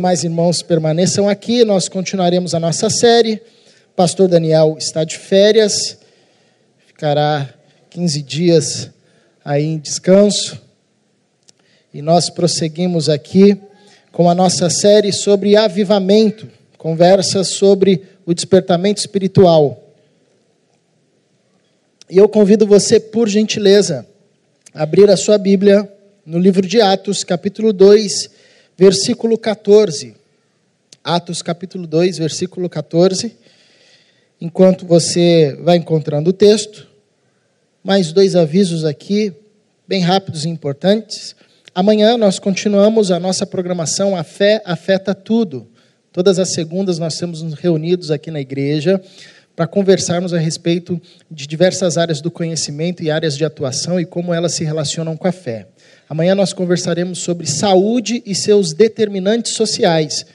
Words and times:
mais 0.00 0.24
irmãos 0.24 0.60
permaneçam 0.60 1.28
aqui, 1.28 1.64
nós 1.64 1.88
continuaremos 1.88 2.52
a 2.52 2.58
nossa 2.58 2.90
série. 2.90 3.40
Pastor 3.94 4.26
Daniel 4.26 4.74
está 4.76 5.04
de 5.04 5.16
férias, 5.16 5.96
ficará 6.84 7.48
15 7.90 8.22
dias 8.22 8.90
aí 9.44 9.62
em 9.62 9.78
descanso. 9.78 10.60
E 11.92 12.02
nós 12.02 12.28
prosseguimos 12.28 13.08
aqui 13.08 13.56
com 14.10 14.28
a 14.28 14.34
nossa 14.34 14.68
série 14.68 15.12
sobre 15.12 15.54
avivamento, 15.54 16.50
conversas 16.76 17.50
sobre 17.50 18.02
o 18.26 18.34
despertamento 18.34 18.98
espiritual. 18.98 19.94
E 22.10 22.18
eu 22.18 22.28
convido 22.28 22.66
você, 22.66 22.98
por 22.98 23.28
gentileza, 23.28 24.04
a 24.74 24.82
abrir 24.82 25.08
a 25.08 25.16
sua 25.16 25.38
Bíblia 25.38 25.88
no 26.26 26.40
livro 26.40 26.66
de 26.66 26.80
Atos, 26.80 27.22
capítulo 27.22 27.72
2 27.72 28.33
versículo 28.76 29.38
14. 29.38 30.14
Atos 31.02 31.42
capítulo 31.42 31.86
2, 31.86 32.18
versículo 32.18 32.68
14. 32.68 33.36
Enquanto 34.40 34.86
você 34.86 35.56
vai 35.62 35.76
encontrando 35.76 36.30
o 36.30 36.32
texto, 36.32 36.86
mais 37.82 38.12
dois 38.12 38.34
avisos 38.34 38.84
aqui, 38.84 39.32
bem 39.86 40.00
rápidos 40.00 40.44
e 40.44 40.48
importantes. 40.48 41.36
Amanhã 41.74 42.16
nós 42.16 42.38
continuamos 42.38 43.10
a 43.10 43.20
nossa 43.20 43.46
programação 43.46 44.16
A 44.16 44.24
Fé 44.24 44.62
Afeta 44.64 45.14
Tudo. 45.14 45.68
Todas 46.12 46.38
as 46.38 46.52
segundas 46.52 46.98
nós 46.98 47.14
estamos 47.14 47.42
reunidos 47.54 48.10
aqui 48.10 48.30
na 48.30 48.40
igreja 48.40 49.00
para 49.54 49.66
conversarmos 49.66 50.32
a 50.32 50.38
respeito 50.38 51.00
de 51.30 51.46
diversas 51.46 51.96
áreas 51.96 52.20
do 52.20 52.30
conhecimento 52.30 53.02
e 53.02 53.10
áreas 53.10 53.36
de 53.36 53.44
atuação 53.44 54.00
e 54.00 54.04
como 54.04 54.32
elas 54.32 54.54
se 54.54 54.64
relacionam 54.64 55.16
com 55.16 55.28
a 55.28 55.32
fé. 55.32 55.68
Amanhã 56.08 56.34
nós 56.34 56.52
conversaremos 56.52 57.20
sobre 57.20 57.46
saúde 57.46 58.22
e 58.26 58.34
seus 58.34 58.74
determinantes 58.74 59.52
sociais, 59.52 60.26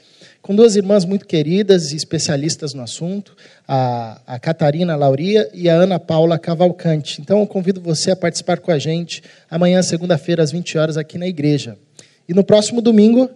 com 0.42 0.54
duas 0.54 0.74
irmãs 0.74 1.04
muito 1.04 1.26
queridas 1.26 1.92
e 1.92 1.96
especialistas 1.96 2.74
no 2.74 2.82
assunto, 2.82 3.36
a, 3.68 4.20
a 4.26 4.38
Catarina 4.40 4.96
Lauria 4.96 5.48
e 5.54 5.68
a 5.68 5.74
Ana 5.74 6.00
Paula 6.00 6.38
Cavalcante. 6.38 7.20
Então 7.20 7.38
eu 7.38 7.46
convido 7.46 7.80
você 7.80 8.10
a 8.10 8.16
participar 8.16 8.58
com 8.58 8.72
a 8.72 8.78
gente 8.78 9.22
amanhã, 9.48 9.80
segunda-feira, 9.80 10.42
às 10.42 10.50
20 10.50 10.76
horas, 10.76 10.96
aqui 10.96 11.16
na 11.16 11.28
igreja. 11.28 11.76
E 12.28 12.34
no 12.34 12.42
próximo 12.42 12.82
domingo, 12.82 13.30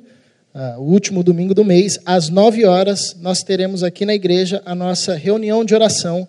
uh, 0.54 0.80
o 0.80 0.90
último 0.90 1.22
domingo 1.22 1.54
do 1.54 1.64
mês, 1.64 2.00
às 2.04 2.28
9 2.30 2.64
horas, 2.64 3.16
nós 3.20 3.44
teremos 3.44 3.84
aqui 3.84 4.04
na 4.04 4.14
igreja 4.14 4.60
a 4.66 4.74
nossa 4.74 5.14
reunião 5.14 5.64
de 5.64 5.72
oração 5.72 6.26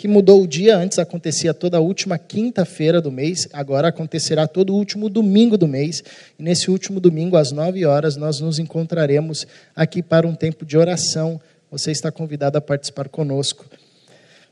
que 0.00 0.08
mudou 0.08 0.42
o 0.42 0.46
dia. 0.46 0.78
Antes 0.78 0.98
acontecia 0.98 1.52
toda 1.52 1.76
a 1.76 1.80
última 1.80 2.16
quinta-feira 2.16 3.02
do 3.02 3.12
mês, 3.12 3.46
agora 3.52 3.88
acontecerá 3.88 4.48
todo 4.48 4.72
o 4.72 4.76
último 4.76 5.10
domingo 5.10 5.58
do 5.58 5.68
mês. 5.68 6.02
E 6.38 6.42
nesse 6.42 6.70
último 6.70 6.98
domingo, 6.98 7.36
às 7.36 7.52
nove 7.52 7.84
horas, 7.84 8.16
nós 8.16 8.40
nos 8.40 8.58
encontraremos 8.58 9.46
aqui 9.76 10.02
para 10.02 10.26
um 10.26 10.34
tempo 10.34 10.64
de 10.64 10.78
oração. 10.78 11.38
Você 11.70 11.90
está 11.90 12.10
convidado 12.10 12.56
a 12.56 12.62
participar 12.62 13.10
conosco. 13.10 13.66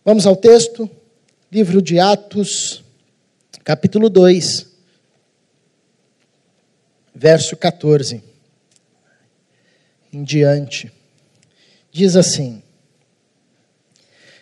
Vamos 0.05 0.27
ao 0.27 0.37
texto, 0.37 0.89
livro 1.51 1.81
de 1.81 1.99
Atos, 1.99 2.85
capítulo 3.65 4.11
2, 4.11 4.67
verso 7.15 7.57
14 7.57 8.23
em 10.13 10.23
diante. 10.23 10.93
Diz 11.91 12.17
assim. 12.17 12.63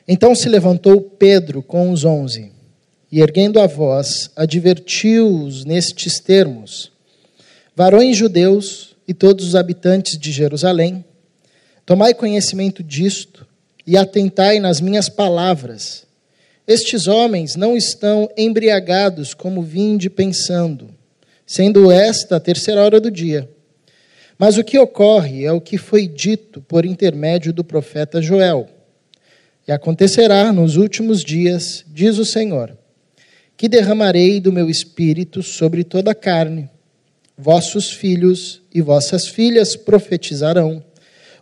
Então 0.08 0.36
se 0.36 0.48
levantou 0.48 1.00
Pedro 1.00 1.62
com 1.62 1.90
os 1.90 2.04
onze, 2.04 2.52
e 3.10 3.20
erguendo 3.20 3.58
a 3.58 3.66
voz, 3.66 4.30
advertiu-os 4.36 5.64
nestes 5.64 6.20
termos: 6.20 6.92
Varões 7.74 8.16
judeus 8.16 8.94
e 9.08 9.12
todos 9.12 9.44
os 9.48 9.56
habitantes 9.56 10.16
de 10.16 10.30
Jerusalém, 10.30 11.04
tomai 11.84 12.14
conhecimento 12.14 12.84
disto 12.84 13.44
e 13.84 13.96
atentai 13.96 14.60
nas 14.60 14.80
minhas 14.80 15.08
palavras. 15.08 16.04
Estes 16.68 17.08
homens 17.08 17.56
não 17.56 17.77
estão 17.77 18.28
embriagados 18.36 19.34
como 19.34 19.62
vinde 19.62 20.08
pensando, 20.08 20.89
sendo 21.45 21.90
esta 21.90 22.36
a 22.36 22.40
terceira 22.40 22.83
hora 22.83 23.00
do 23.00 23.11
dia. 23.11 23.48
Mas 24.39 24.56
o 24.56 24.64
que 24.64 24.78
ocorre 24.78 25.45
é 25.45 25.52
o 25.52 25.61
que 25.61 25.78
foi 25.78 26.06
dito 26.06 26.61
por 26.61 26.84
intermédio 26.84 27.52
do 27.52 27.64
profeta 27.64 28.20
Joel 28.20 28.76
e 29.66 29.72
acontecerá 29.72 30.52
nos 30.52 30.77
últimos 30.77 31.24
dias, 31.24 31.84
diz 31.92 32.18
o 32.18 32.24
Senhor, 32.24 32.77
que 33.56 33.68
derramarei 33.68 34.40
do 34.40 34.52
meu 34.52 34.70
espírito 34.70 35.42
sobre 35.42 35.82
toda 35.82 36.12
a 36.12 36.14
carne. 36.14 36.70
Vossos 37.36 37.90
filhos 37.90 38.62
e 38.72 38.80
vossas 38.80 39.28
filhas 39.28 39.74
profetizarão, 39.77 40.82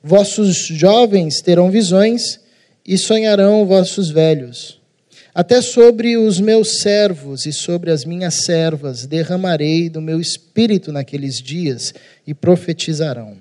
vossos 0.03 0.57
jovens 0.57 1.41
terão 1.41 1.71
visões 1.71 2.41
e 2.87 2.97
sonharão 2.97 3.67
vossos 3.67 4.11
velhos. 4.11 4.81
Até 5.35 5.61
sobre 5.61 6.17
os 6.17 6.41
meus 6.41 6.79
servos 6.79 7.45
e 7.45 7.53
sobre 7.53 7.91
as 7.91 8.05
minhas 8.05 8.45
servas 8.45 9.05
derramarei 9.05 9.89
do 9.89 10.01
meu 10.01 10.21
espírito 10.21 10.93
naqueles 10.93 11.43
dias 11.43 11.93
e 12.27 12.33
profetizarão. 12.33 13.37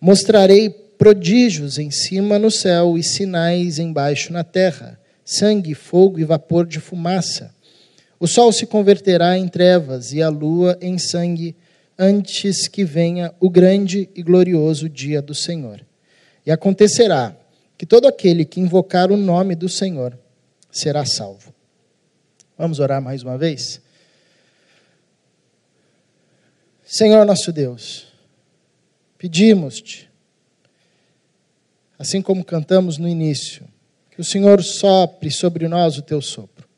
Mostrarei 0.00 0.81
prodígios 1.02 1.78
em 1.78 1.90
cima 1.90 2.38
no 2.38 2.48
céu 2.48 2.96
e 2.96 3.02
sinais 3.02 3.80
embaixo 3.80 4.32
na 4.32 4.44
terra, 4.44 5.00
sangue, 5.24 5.74
fogo 5.74 6.20
e 6.20 6.24
vapor 6.24 6.64
de 6.64 6.78
fumaça. 6.78 7.52
O 8.20 8.28
sol 8.28 8.52
se 8.52 8.66
converterá 8.66 9.36
em 9.36 9.48
trevas 9.48 10.12
e 10.12 10.22
a 10.22 10.28
lua 10.28 10.78
em 10.80 10.98
sangue, 10.98 11.56
antes 11.98 12.68
que 12.68 12.84
venha 12.84 13.34
o 13.40 13.50
grande 13.50 14.08
e 14.14 14.22
glorioso 14.22 14.88
dia 14.88 15.20
do 15.20 15.34
Senhor. 15.34 15.84
E 16.46 16.52
acontecerá 16.52 17.36
que 17.76 17.84
todo 17.84 18.06
aquele 18.06 18.44
que 18.44 18.60
invocar 18.60 19.10
o 19.10 19.16
nome 19.16 19.56
do 19.56 19.68
Senhor 19.68 20.16
será 20.70 21.04
salvo. 21.04 21.52
Vamos 22.56 22.78
orar 22.78 23.02
mais 23.02 23.24
uma 23.24 23.36
vez? 23.36 23.80
Senhor 26.84 27.26
nosso 27.26 27.50
Deus, 27.50 28.06
pedimos-te 29.18 30.11
assim 32.02 32.20
como 32.20 32.44
cantamos 32.44 32.98
no 32.98 33.06
início, 33.06 33.64
que 34.10 34.20
o 34.20 34.24
Senhor 34.24 34.60
sopre 34.60 35.30
sobre 35.30 35.68
nós 35.68 35.96
o 35.96 36.02
teu 36.02 36.20
sopro, 36.20 36.68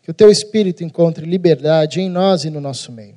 que 0.00 0.12
o 0.12 0.14
teu 0.14 0.30
Espírito 0.30 0.84
encontre 0.84 1.26
liberdade 1.26 2.00
em 2.00 2.08
nós 2.08 2.44
e 2.44 2.50
no 2.50 2.60
nosso 2.60 2.92
meio, 2.92 3.16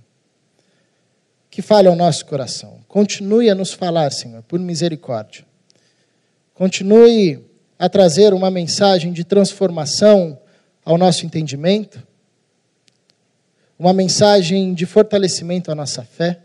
que 1.47 1.61
fale 1.61 1.87
ao 1.87 1.95
nosso 1.95 2.25
coração. 2.25 2.79
Continue 2.87 3.51
a 3.51 3.55
nos 3.55 3.71
falar, 3.71 4.11
Senhor, 4.11 4.41
por 4.41 4.59
misericórdia. 4.59 5.45
Continue 6.55 7.45
a 7.77 7.87
trazer 7.87 8.33
uma 8.33 8.49
mensagem 8.49 9.13
de 9.13 9.23
transformação 9.23 10.39
ao 10.83 10.97
nosso 10.97 11.23
entendimento, 11.23 12.01
uma 13.77 13.93
mensagem 13.93 14.73
de 14.73 14.87
fortalecimento 14.87 15.71
à 15.71 15.75
nossa 15.75 16.01
fé 16.01 16.39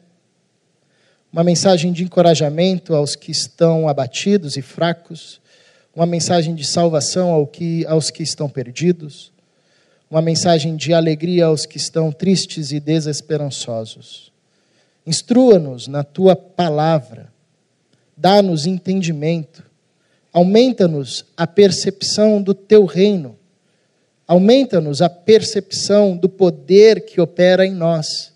uma 1.36 1.44
mensagem 1.44 1.92
de 1.92 2.02
encorajamento 2.02 2.94
aos 2.94 3.14
que 3.14 3.30
estão 3.30 3.86
abatidos 3.91 4.56
e 4.56 4.62
fracos, 4.62 5.38
uma 5.94 6.06
mensagem 6.06 6.54
de 6.54 6.66
salvação 6.66 7.28
ao 7.30 7.47
que, 7.47 7.84
aos 7.84 8.10
que 8.10 8.22
estão 8.22 8.48
perdidos, 8.48 9.30
uma 10.10 10.22
mensagem 10.22 10.76
de 10.76 10.94
alegria 10.94 11.44
aos 11.44 11.66
que 11.66 11.76
estão 11.76 12.10
tristes 12.10 12.72
e 12.72 12.80
desesperançosos. 12.80 14.32
Instrua-nos 15.06 15.88
na 15.88 16.02
tua 16.02 16.34
palavra, 16.34 17.30
dá-nos 18.16 18.64
entendimento, 18.64 19.62
aumenta-nos 20.32 21.26
a 21.36 21.47
percepção 21.47 22.41
do 22.41 22.54
teu 22.54 22.86
reino, 22.86 23.36
aumenta-nos 24.26 25.03
a 25.03 25.10
percepção 25.10 26.16
do 26.16 26.30
poder 26.30 27.04
que 27.04 27.20
opera 27.20 27.66
em 27.66 27.74
nós 27.74 28.34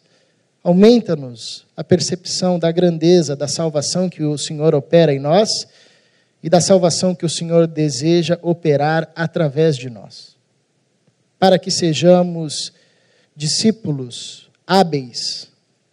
Aumenta-nos 0.63 1.67
a 1.75 1.83
percepção 1.83 2.59
da 2.59 2.71
grandeza 2.71 3.35
da 3.35 3.49
salvação 3.49 4.11
que 4.11 4.23
o 4.23 4.37
Senhor 4.37 4.75
opera 4.75 5.13
em 5.13 5.19
nós 5.19 5.49
e 6.43 6.51
da 6.51 6.61
salvação 6.61 7.15
que 7.15 7.25
o 7.25 7.31
Senhor 7.31 7.67
deseja 7.67 8.39
operar 8.43 9.11
através 9.17 9.77
de 9.77 9.89
nós. 9.89 10.37
Para 11.39 11.59
que 11.59 11.71
sejamos 11.71 12.73
discípulos 13.35 14.51
hábeis, 14.67 15.49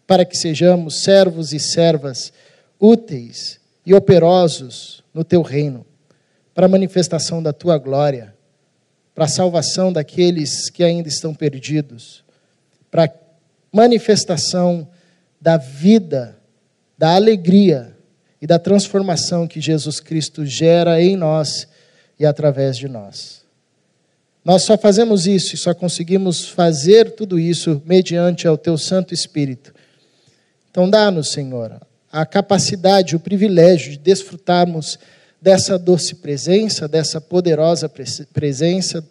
para 0.06 0.25
que 0.25 0.38
sejamos 0.38 1.02
servos 1.02 1.54
e 1.54 1.60
servas 1.60 2.34
úteis 2.80 3.60
e 3.86 3.94
operosos 3.94 5.02
no 5.13 5.24
teu 5.24 5.42
reino, 5.42 5.86
para 6.54 6.66
a 6.66 6.70
manifestação 6.70 7.42
da 7.42 7.54
tua 7.54 7.78
glória, 7.78 8.36
para 9.16 9.25
a 9.25 9.30
salvação 9.30 9.94
daqueles 9.94 10.70
que 10.70 10.84
ainda 10.84 11.08
estão 11.08 11.34
perdidos, 11.34 12.24
para 12.92 13.08
manifestação 13.77 14.88
da 15.39 15.56
vida, 15.56 16.35
da 16.97 17.13
alegria 17.13 17.95
e 18.41 18.47
da 18.47 18.57
transformação 18.57 19.47
que 19.47 19.62
Jesus 19.62 20.00
Cristo 20.00 20.44
gera 20.44 21.00
em 21.00 21.15
nós 21.15 21.68
e 22.19 22.25
através 22.25 22.75
de 22.75 22.88
nós. 22.88 23.45
Nós 24.44 24.63
só 24.63 24.75
fazemos 24.79 25.27
isso 25.27 25.53
e 25.53 25.57
só 25.59 25.75
conseguimos 25.75 26.50
fazer 26.50 27.12
tudo 27.12 27.38
isso 27.38 27.79
mediante 27.85 28.47
ao 28.47 28.57
teu 28.57 28.79
Santo 28.79 29.13
Espírito. 29.13 29.75
Então, 30.71 30.89
dá-nos, 30.89 31.31
Senhor, 31.31 31.79
a 32.12 32.25
capacidade, 32.25 33.15
o 33.15 33.19
privilégio 33.19 33.91
de 33.91 34.00
desfrutarmos 34.00 34.97
dessa 35.39 35.77
doce 35.77 36.15
presença, 36.15 36.88
dessa 36.88 37.21
poderosa 37.21 37.88
presença 38.33 39.07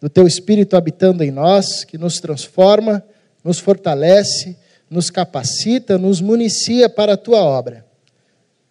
do 0.00 0.08
Teu 0.08 0.28
Espírito 0.28 0.76
habitando 0.76 1.24
em 1.24 1.32
nós, 1.32 1.82
que 1.82 1.98
nos 1.98 2.20
transforma, 2.20 3.02
nos 3.44 3.58
fortalece, 3.58 4.56
nos 4.88 5.10
capacita, 5.10 5.98
nos 5.98 6.20
municia 6.20 6.88
para 6.88 7.12
a 7.12 7.16
Tua 7.16 7.42
obra. 7.44 7.84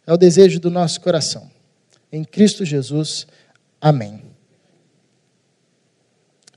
É 0.06 0.12
o 0.12 0.18
desejo 0.18 0.60
do 0.60 0.72
nosso 0.72 1.00
coração. 1.00 1.50
Em 2.12 2.24
Cristo 2.24 2.66
Jesus. 2.66 3.28
Amém. 3.80 4.22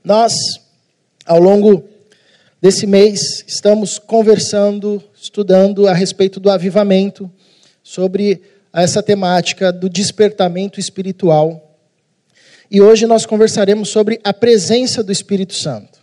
Nós, 0.03 0.33
ao 1.25 1.39
longo 1.39 1.83
desse 2.59 2.87
mês, 2.87 3.45
estamos 3.47 3.99
conversando, 3.99 5.03
estudando 5.15 5.87
a 5.87 5.93
respeito 5.93 6.39
do 6.39 6.49
avivamento, 6.49 7.31
sobre 7.83 8.41
essa 8.73 9.03
temática 9.03 9.71
do 9.71 9.87
despertamento 9.87 10.79
espiritual 10.79 11.67
e 12.69 12.81
hoje 12.81 13.07
nós 13.07 13.25
conversaremos 13.25 13.89
sobre 13.89 14.19
a 14.23 14.33
presença 14.33 15.01
do 15.01 15.11
Espírito 15.11 15.53
Santo. 15.53 15.96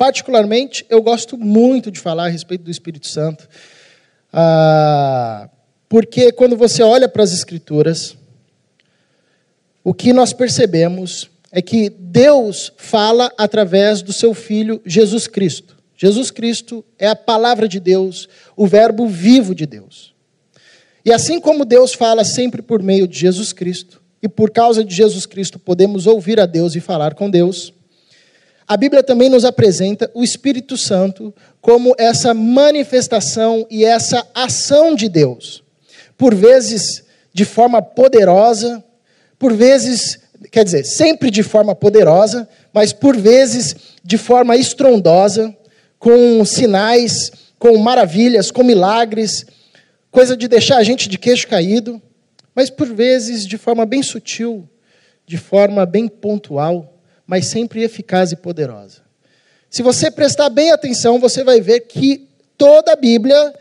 Particularmente, 0.00 0.86
eu 0.88 1.02
gosto 1.02 1.36
muito 1.36 1.90
de 1.90 2.00
falar 2.00 2.24
a 2.24 2.28
respeito 2.30 2.64
do 2.64 2.70
Espírito 2.70 3.06
Santo, 3.06 3.46
ah, 4.32 5.46
porque 5.90 6.32
quando 6.32 6.56
você 6.56 6.82
olha 6.82 7.06
para 7.06 7.22
as 7.22 7.34
Escrituras, 7.34 8.16
o 9.84 9.92
que 9.92 10.14
nós 10.14 10.32
percebemos 10.32 11.28
é 11.52 11.60
que 11.60 11.90
Deus 11.90 12.72
fala 12.78 13.30
através 13.36 14.00
do 14.00 14.10
seu 14.10 14.32
Filho 14.32 14.80
Jesus 14.86 15.26
Cristo. 15.26 15.76
Jesus 15.94 16.30
Cristo 16.30 16.82
é 16.98 17.06
a 17.06 17.14
palavra 17.14 17.68
de 17.68 17.78
Deus, 17.78 18.26
o 18.56 18.66
Verbo 18.66 19.06
vivo 19.06 19.54
de 19.54 19.66
Deus. 19.66 20.14
E 21.04 21.12
assim 21.12 21.38
como 21.38 21.62
Deus 21.66 21.92
fala 21.92 22.24
sempre 22.24 22.62
por 22.62 22.82
meio 22.82 23.06
de 23.06 23.18
Jesus 23.18 23.52
Cristo, 23.52 24.00
e 24.22 24.28
por 24.30 24.50
causa 24.50 24.82
de 24.82 24.94
Jesus 24.94 25.26
Cristo 25.26 25.58
podemos 25.58 26.06
ouvir 26.06 26.40
a 26.40 26.46
Deus 26.46 26.74
e 26.74 26.80
falar 26.80 27.14
com 27.14 27.28
Deus, 27.28 27.74
a 28.70 28.76
Bíblia 28.76 29.02
também 29.02 29.28
nos 29.28 29.44
apresenta 29.44 30.08
o 30.14 30.22
Espírito 30.22 30.76
Santo 30.76 31.34
como 31.60 31.92
essa 31.98 32.32
manifestação 32.32 33.66
e 33.68 33.84
essa 33.84 34.24
ação 34.32 34.94
de 34.94 35.08
Deus. 35.08 35.64
Por 36.16 36.34
vezes 36.34 37.02
de 37.32 37.44
forma 37.44 37.82
poderosa, 37.82 38.84
por 39.36 39.52
vezes, 39.52 40.20
quer 40.52 40.62
dizer, 40.62 40.84
sempre 40.84 41.32
de 41.32 41.42
forma 41.42 41.74
poderosa, 41.74 42.48
mas 42.72 42.92
por 42.92 43.16
vezes 43.16 43.74
de 44.04 44.16
forma 44.16 44.56
estrondosa, 44.56 45.52
com 45.98 46.44
sinais, 46.44 47.32
com 47.58 47.76
maravilhas, 47.76 48.52
com 48.52 48.62
milagres, 48.62 49.44
coisa 50.12 50.36
de 50.36 50.46
deixar 50.46 50.76
a 50.76 50.84
gente 50.84 51.08
de 51.08 51.18
queixo 51.18 51.48
caído 51.48 52.00
mas 52.54 52.68
por 52.68 52.92
vezes 52.92 53.46
de 53.46 53.56
forma 53.56 53.86
bem 53.86 54.02
sutil, 54.02 54.68
de 55.26 55.38
forma 55.38 55.86
bem 55.86 56.08
pontual, 56.08 56.99
mas 57.30 57.46
sempre 57.46 57.84
eficaz 57.84 58.32
e 58.32 58.36
poderosa. 58.36 59.02
Se 59.70 59.84
você 59.84 60.10
prestar 60.10 60.50
bem 60.50 60.72
atenção, 60.72 61.20
você 61.20 61.44
vai 61.44 61.60
ver 61.60 61.82
que 61.82 62.26
toda 62.58 62.92
a 62.92 62.96
Bíblia 62.96 63.54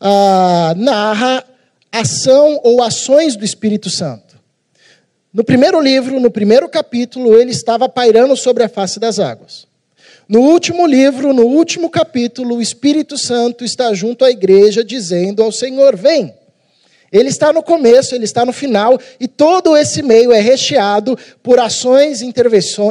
ah, 0.00 0.72
narra 0.76 1.44
ação 1.90 2.60
ou 2.62 2.80
ações 2.80 3.34
do 3.34 3.44
Espírito 3.44 3.90
Santo. 3.90 4.36
No 5.34 5.42
primeiro 5.42 5.80
livro, 5.80 6.20
no 6.20 6.30
primeiro 6.30 6.68
capítulo, 6.68 7.36
ele 7.36 7.50
estava 7.50 7.88
pairando 7.88 8.36
sobre 8.36 8.62
a 8.62 8.68
face 8.68 9.00
das 9.00 9.18
águas. 9.18 9.66
No 10.28 10.42
último 10.42 10.86
livro, 10.86 11.32
no 11.34 11.46
último 11.46 11.90
capítulo, 11.90 12.58
o 12.58 12.62
Espírito 12.62 13.18
Santo 13.18 13.64
está 13.64 13.92
junto 13.92 14.24
à 14.24 14.30
igreja 14.30 14.84
dizendo 14.84 15.42
ao 15.42 15.50
Senhor: 15.50 15.96
Vem. 15.96 16.32
Ele 17.16 17.30
está 17.30 17.52
no 17.52 17.62
começo, 17.62 18.14
ele 18.14 18.24
está 18.24 18.44
no 18.44 18.52
final, 18.52 18.98
e 19.18 19.26
todo 19.26 19.76
esse 19.76 20.02
meio 20.02 20.32
é 20.32 20.40
recheado 20.40 21.18
por 21.42 21.58
ações 21.58 22.20
e 22.20 22.26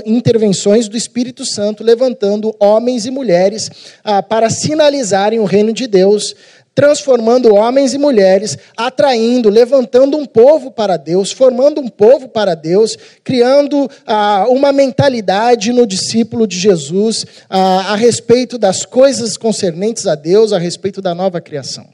intervenções 0.06 0.88
do 0.88 0.98
Espírito 0.98 1.46
Santo, 1.46 1.84
levantando 1.84 2.56
homens 2.60 3.06
e 3.06 3.12
mulheres 3.12 3.70
ah, 4.04 4.24
para 4.24 4.50
sinalizarem 4.50 5.40
o 5.40 5.46
reino 5.46 5.72
de 5.72 5.86
Deus, 5.86 6.36
transformando 6.74 7.54
homens 7.54 7.94
e 7.94 7.98
mulheres, 7.98 8.58
atraindo, 8.76 9.50
levantando 9.50 10.18
um 10.18 10.26
povo 10.26 10.70
para 10.70 10.98
Deus, 10.98 11.32
formando 11.32 11.80
um 11.80 11.88
povo 11.88 12.28
para 12.28 12.56
Deus, 12.56 12.98
criando 13.24 13.90
ah, 14.06 14.46
uma 14.50 14.74
mentalidade 14.74 15.72
no 15.72 15.88
discípulo 15.88 16.48
de 16.48 16.58
Jesus 16.60 17.26
ah, 17.50 17.94
a 17.94 17.96
respeito 17.96 18.58
das 18.58 18.86
coisas 18.86 19.38
concernentes 19.38 20.08
a 20.08 20.16
Deus, 20.16 20.52
a 20.52 20.58
respeito 20.58 21.02
da 21.02 21.16
nova 21.16 21.40
criação. 21.40 21.88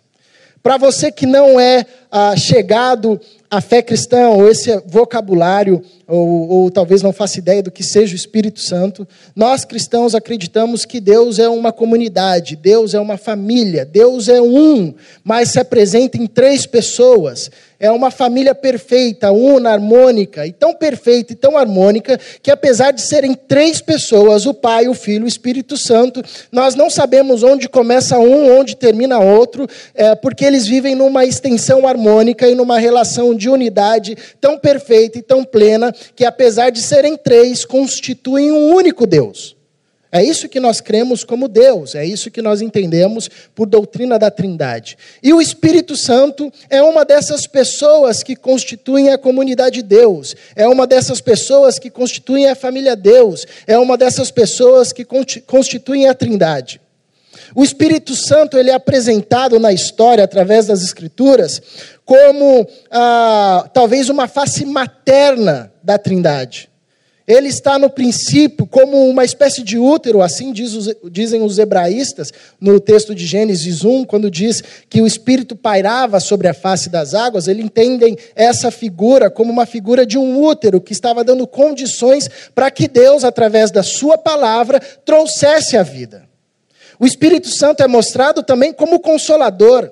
Para 0.64 0.78
você 0.78 1.12
que 1.12 1.26
não 1.26 1.60
é 1.60 1.86
ah, 2.12 2.36
chegado 2.36 3.20
à 3.50 3.60
fé 3.60 3.82
cristã, 3.82 4.30
ou 4.30 4.48
esse 4.48 4.76
vocabulário, 4.86 5.82
ou, 6.08 6.50
ou, 6.50 6.72
talvez 6.72 7.02
não 7.02 7.12
faça 7.12 7.40
ideia 7.40 7.64
do 7.64 7.72
que 7.72 7.84
seja 7.84 8.14
o 8.14 8.16
Espírito 8.16 8.60
Santo, 8.60 9.08
nós 9.36 9.66
cristãos 9.66 10.14
acreditamos 10.14 10.86
que 10.86 11.00
Deus 11.00 11.40
é 11.40 11.50
uma 11.50 11.72
comunidade, 11.72 12.56
Deus 12.56 12.94
é 12.94 13.00
uma 13.00 13.18
família, 13.18 13.86
Deus 13.86 14.30
é 14.30 14.42
um, 14.42 14.94
mas 15.24 15.50
se 15.50 15.60
apresenta 15.60 16.18
em 16.18 16.28
três 16.28 16.66
pessoas 16.66 17.50
é 17.82 17.90
uma 17.90 18.12
família 18.12 18.54
perfeita, 18.54 19.32
una, 19.32 19.72
harmônica, 19.72 20.46
e 20.46 20.52
tão 20.52 20.72
perfeita 20.72 21.34
e 21.34 21.36
tão 21.36 21.58
harmônica, 21.58 22.20
que 22.44 22.52
apesar 22.52 22.92
de 22.92 23.02
serem 23.02 23.34
três 23.34 23.82
pessoas, 23.82 24.46
o 24.46 24.54
Pai, 24.54 24.88
o 24.88 24.94
Filho 24.94 25.24
e 25.24 25.26
o 25.26 25.28
Espírito 25.28 25.76
Santo, 25.76 26.24
nós 26.52 26.76
não 26.76 26.92
sabemos 26.92 27.42
onde 27.42 27.68
começa 27.68 28.20
um, 28.20 28.56
onde 28.60 28.76
termina 28.76 29.18
outro, 29.18 29.68
é, 29.96 30.14
porque 30.14 30.46
eles 30.46 30.68
vivem 30.68 30.94
numa 30.94 31.26
extensão 31.26 31.88
harmônica 31.88 32.48
e 32.48 32.54
numa 32.54 32.78
relação 32.78 33.34
de 33.34 33.50
unidade 33.50 34.16
tão 34.40 34.60
perfeita 34.60 35.18
e 35.18 35.24
tão 35.24 35.44
plena, 35.44 35.92
que 36.16 36.24
apesar 36.24 36.70
de 36.70 36.84
serem 36.84 37.18
três, 37.18 37.66
constituem 37.66 38.52
um 38.52 38.76
único 38.76 39.08
Deus. 39.08 39.60
É 40.12 40.22
isso 40.22 40.50
que 40.50 40.60
nós 40.60 40.82
cremos 40.82 41.24
como 41.24 41.48
Deus, 41.48 41.96
é 41.96 42.06
isso 42.06 42.30
que 42.30 42.42
nós 42.42 42.62
entendemos 42.62 43.30
por 43.56 43.66
doutrina 43.66 44.20
da 44.20 44.30
Trindade. 44.30 44.98
E 45.24 45.34
o 45.34 45.42
Espírito 45.42 45.96
Santo 45.96 46.52
é 46.70 46.82
uma 46.84 47.06
dessas 47.06 47.48
pessoas 47.48 48.22
que 48.22 48.36
constituem 48.36 49.10
a 49.10 49.18
comunidade 49.18 49.76
de 49.76 49.84
Deus, 49.84 50.36
é 50.54 50.68
uma 50.68 50.86
dessas 50.86 51.22
pessoas 51.22 51.80
que 51.80 51.90
constituem 51.90 52.50
a 52.50 52.56
família 52.56 52.94
Deus, 52.94 53.46
é 53.66 53.78
uma 53.78 53.98
dessas 53.98 54.30
pessoas 54.30 54.92
que 54.92 55.06
constituem 55.06 56.10
a 56.10 56.14
Trindade. 56.14 56.82
O 57.56 57.64
Espírito 57.64 58.16
Santo 58.16 58.58
ele 58.58 58.70
é 58.70 58.74
apresentado 58.74 59.60
na 59.60 59.72
história 59.72 60.24
através 60.24 60.66
das 60.66 60.82
Escrituras 60.84 61.62
como 62.04 62.68
ah, 62.90 63.70
talvez 63.74 64.10
uma 64.10 64.28
face 64.28 64.66
materna 64.66 65.72
da 65.82 65.98
Trindade. 65.98 66.71
Ele 67.32 67.48
está 67.48 67.80
no 67.80 67.90
princípio 67.90 68.68
como 68.68 69.08
uma 69.08 69.24
espécie 69.24 69.64
de 69.64 69.78
útero, 69.78 70.22
assim 70.22 70.52
diz 70.52 70.74
os, 70.74 70.94
dizem 71.10 71.42
os 71.42 71.58
hebraístas, 71.58 72.30
no 72.60 72.78
texto 72.78 73.16
de 73.16 73.26
Gênesis 73.26 73.86
1, 73.86 74.04
quando 74.04 74.30
diz 74.30 74.62
que 74.90 75.02
o 75.02 75.08
Espírito 75.08 75.56
pairava 75.56 76.20
sobre 76.20 76.50
a 76.50 76.54
face 76.54 76.90
das 76.90 77.14
águas, 77.14 77.48
eles 77.48 77.64
entendem 77.64 78.18
essa 78.36 78.70
figura 78.70 79.30
como 79.30 79.50
uma 79.50 79.66
figura 79.66 80.06
de 80.06 80.18
um 80.18 80.44
útero 80.44 80.82
que 80.82 80.92
estava 80.92 81.24
dando 81.24 81.48
condições 81.48 82.30
para 82.54 82.70
que 82.70 82.86
Deus, 82.86 83.24
através 83.24 83.72
da 83.72 83.82
Sua 83.82 84.18
palavra, 84.18 84.82
trouxesse 85.06 85.78
a 85.78 85.84
vida. 85.84 86.28
O 87.00 87.06
Espírito 87.06 87.48
Santo 87.48 87.82
é 87.82 87.88
mostrado 87.88 88.44
também 88.44 88.74
como 88.74 89.00
consolador, 89.00 89.90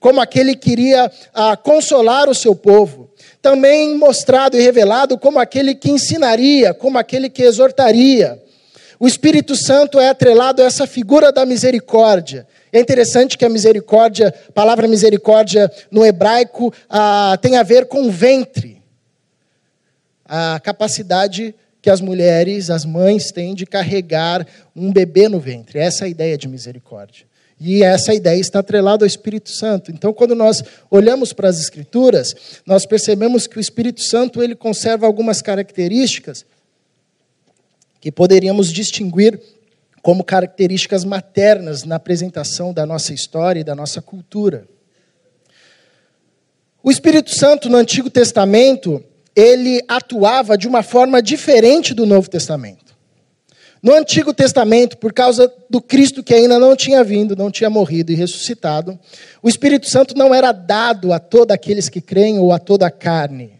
como 0.00 0.22
aquele 0.22 0.56
que 0.56 0.72
iria 0.72 1.12
ah, 1.34 1.54
consolar 1.54 2.30
o 2.30 2.34
seu 2.34 2.56
povo 2.56 3.11
também 3.42 3.96
mostrado 3.96 4.56
e 4.56 4.62
revelado 4.62 5.18
como 5.18 5.40
aquele 5.40 5.74
que 5.74 5.90
ensinaria, 5.90 6.72
como 6.72 6.96
aquele 6.96 7.28
que 7.28 7.42
exortaria. 7.42 8.40
O 9.00 9.08
Espírito 9.08 9.56
Santo 9.56 9.98
é 9.98 10.08
atrelado 10.08 10.62
a 10.62 10.64
essa 10.64 10.86
figura 10.86 11.32
da 11.32 11.44
misericórdia. 11.44 12.46
É 12.72 12.78
interessante 12.78 13.36
que 13.36 13.44
a 13.44 13.48
misericórdia, 13.48 14.32
a 14.48 14.52
palavra 14.52 14.86
misericórdia 14.86 15.70
no 15.90 16.06
hebraico, 16.06 16.72
ah, 16.88 17.36
tem 17.42 17.56
a 17.56 17.64
ver 17.64 17.86
com 17.86 18.08
ventre. 18.08 18.80
A 20.24 20.60
capacidade 20.60 21.52
que 21.82 21.90
as 21.90 22.00
mulheres, 22.00 22.70
as 22.70 22.84
mães 22.84 23.32
têm 23.32 23.56
de 23.56 23.66
carregar 23.66 24.46
um 24.74 24.92
bebê 24.92 25.28
no 25.28 25.40
ventre. 25.40 25.80
Essa 25.80 26.04
é 26.04 26.06
a 26.06 26.08
ideia 26.08 26.38
de 26.38 26.46
misericórdia. 26.46 27.26
E 27.64 27.84
essa 27.84 28.12
ideia 28.12 28.40
está 28.40 28.58
atrelada 28.58 29.04
ao 29.04 29.06
Espírito 29.06 29.48
Santo. 29.48 29.92
Então, 29.92 30.12
quando 30.12 30.34
nós 30.34 30.64
olhamos 30.90 31.32
para 31.32 31.48
as 31.48 31.60
Escrituras, 31.60 32.34
nós 32.66 32.84
percebemos 32.84 33.46
que 33.46 33.56
o 33.56 33.60
Espírito 33.60 34.02
Santo 34.02 34.42
ele 34.42 34.56
conserva 34.56 35.06
algumas 35.06 35.40
características 35.40 36.44
que 38.00 38.10
poderíamos 38.10 38.72
distinguir 38.72 39.40
como 40.02 40.24
características 40.24 41.04
maternas 41.04 41.84
na 41.84 41.94
apresentação 41.94 42.72
da 42.72 42.84
nossa 42.84 43.14
história 43.14 43.60
e 43.60 43.64
da 43.64 43.76
nossa 43.76 44.02
cultura. 44.02 44.66
O 46.82 46.90
Espírito 46.90 47.32
Santo 47.32 47.68
no 47.68 47.76
Antigo 47.76 48.10
Testamento, 48.10 49.04
ele 49.36 49.80
atuava 49.86 50.58
de 50.58 50.66
uma 50.66 50.82
forma 50.82 51.22
diferente 51.22 51.94
do 51.94 52.04
Novo 52.04 52.28
Testamento. 52.28 52.91
No 53.82 53.94
Antigo 53.94 54.32
Testamento, 54.32 54.96
por 54.96 55.12
causa 55.12 55.52
do 55.68 55.80
Cristo 55.80 56.22
que 56.22 56.32
ainda 56.32 56.56
não 56.56 56.76
tinha 56.76 57.02
vindo, 57.02 57.34
não 57.34 57.50
tinha 57.50 57.68
morrido 57.68 58.12
e 58.12 58.14
ressuscitado, 58.14 58.96
o 59.42 59.48
Espírito 59.48 59.90
Santo 59.90 60.16
não 60.16 60.32
era 60.32 60.52
dado 60.52 61.12
a 61.12 61.18
todos 61.18 61.52
aqueles 61.52 61.88
que 61.88 62.00
creem 62.00 62.38
ou 62.38 62.52
a 62.52 62.60
toda 62.60 62.86
a 62.86 62.90
carne. 62.92 63.54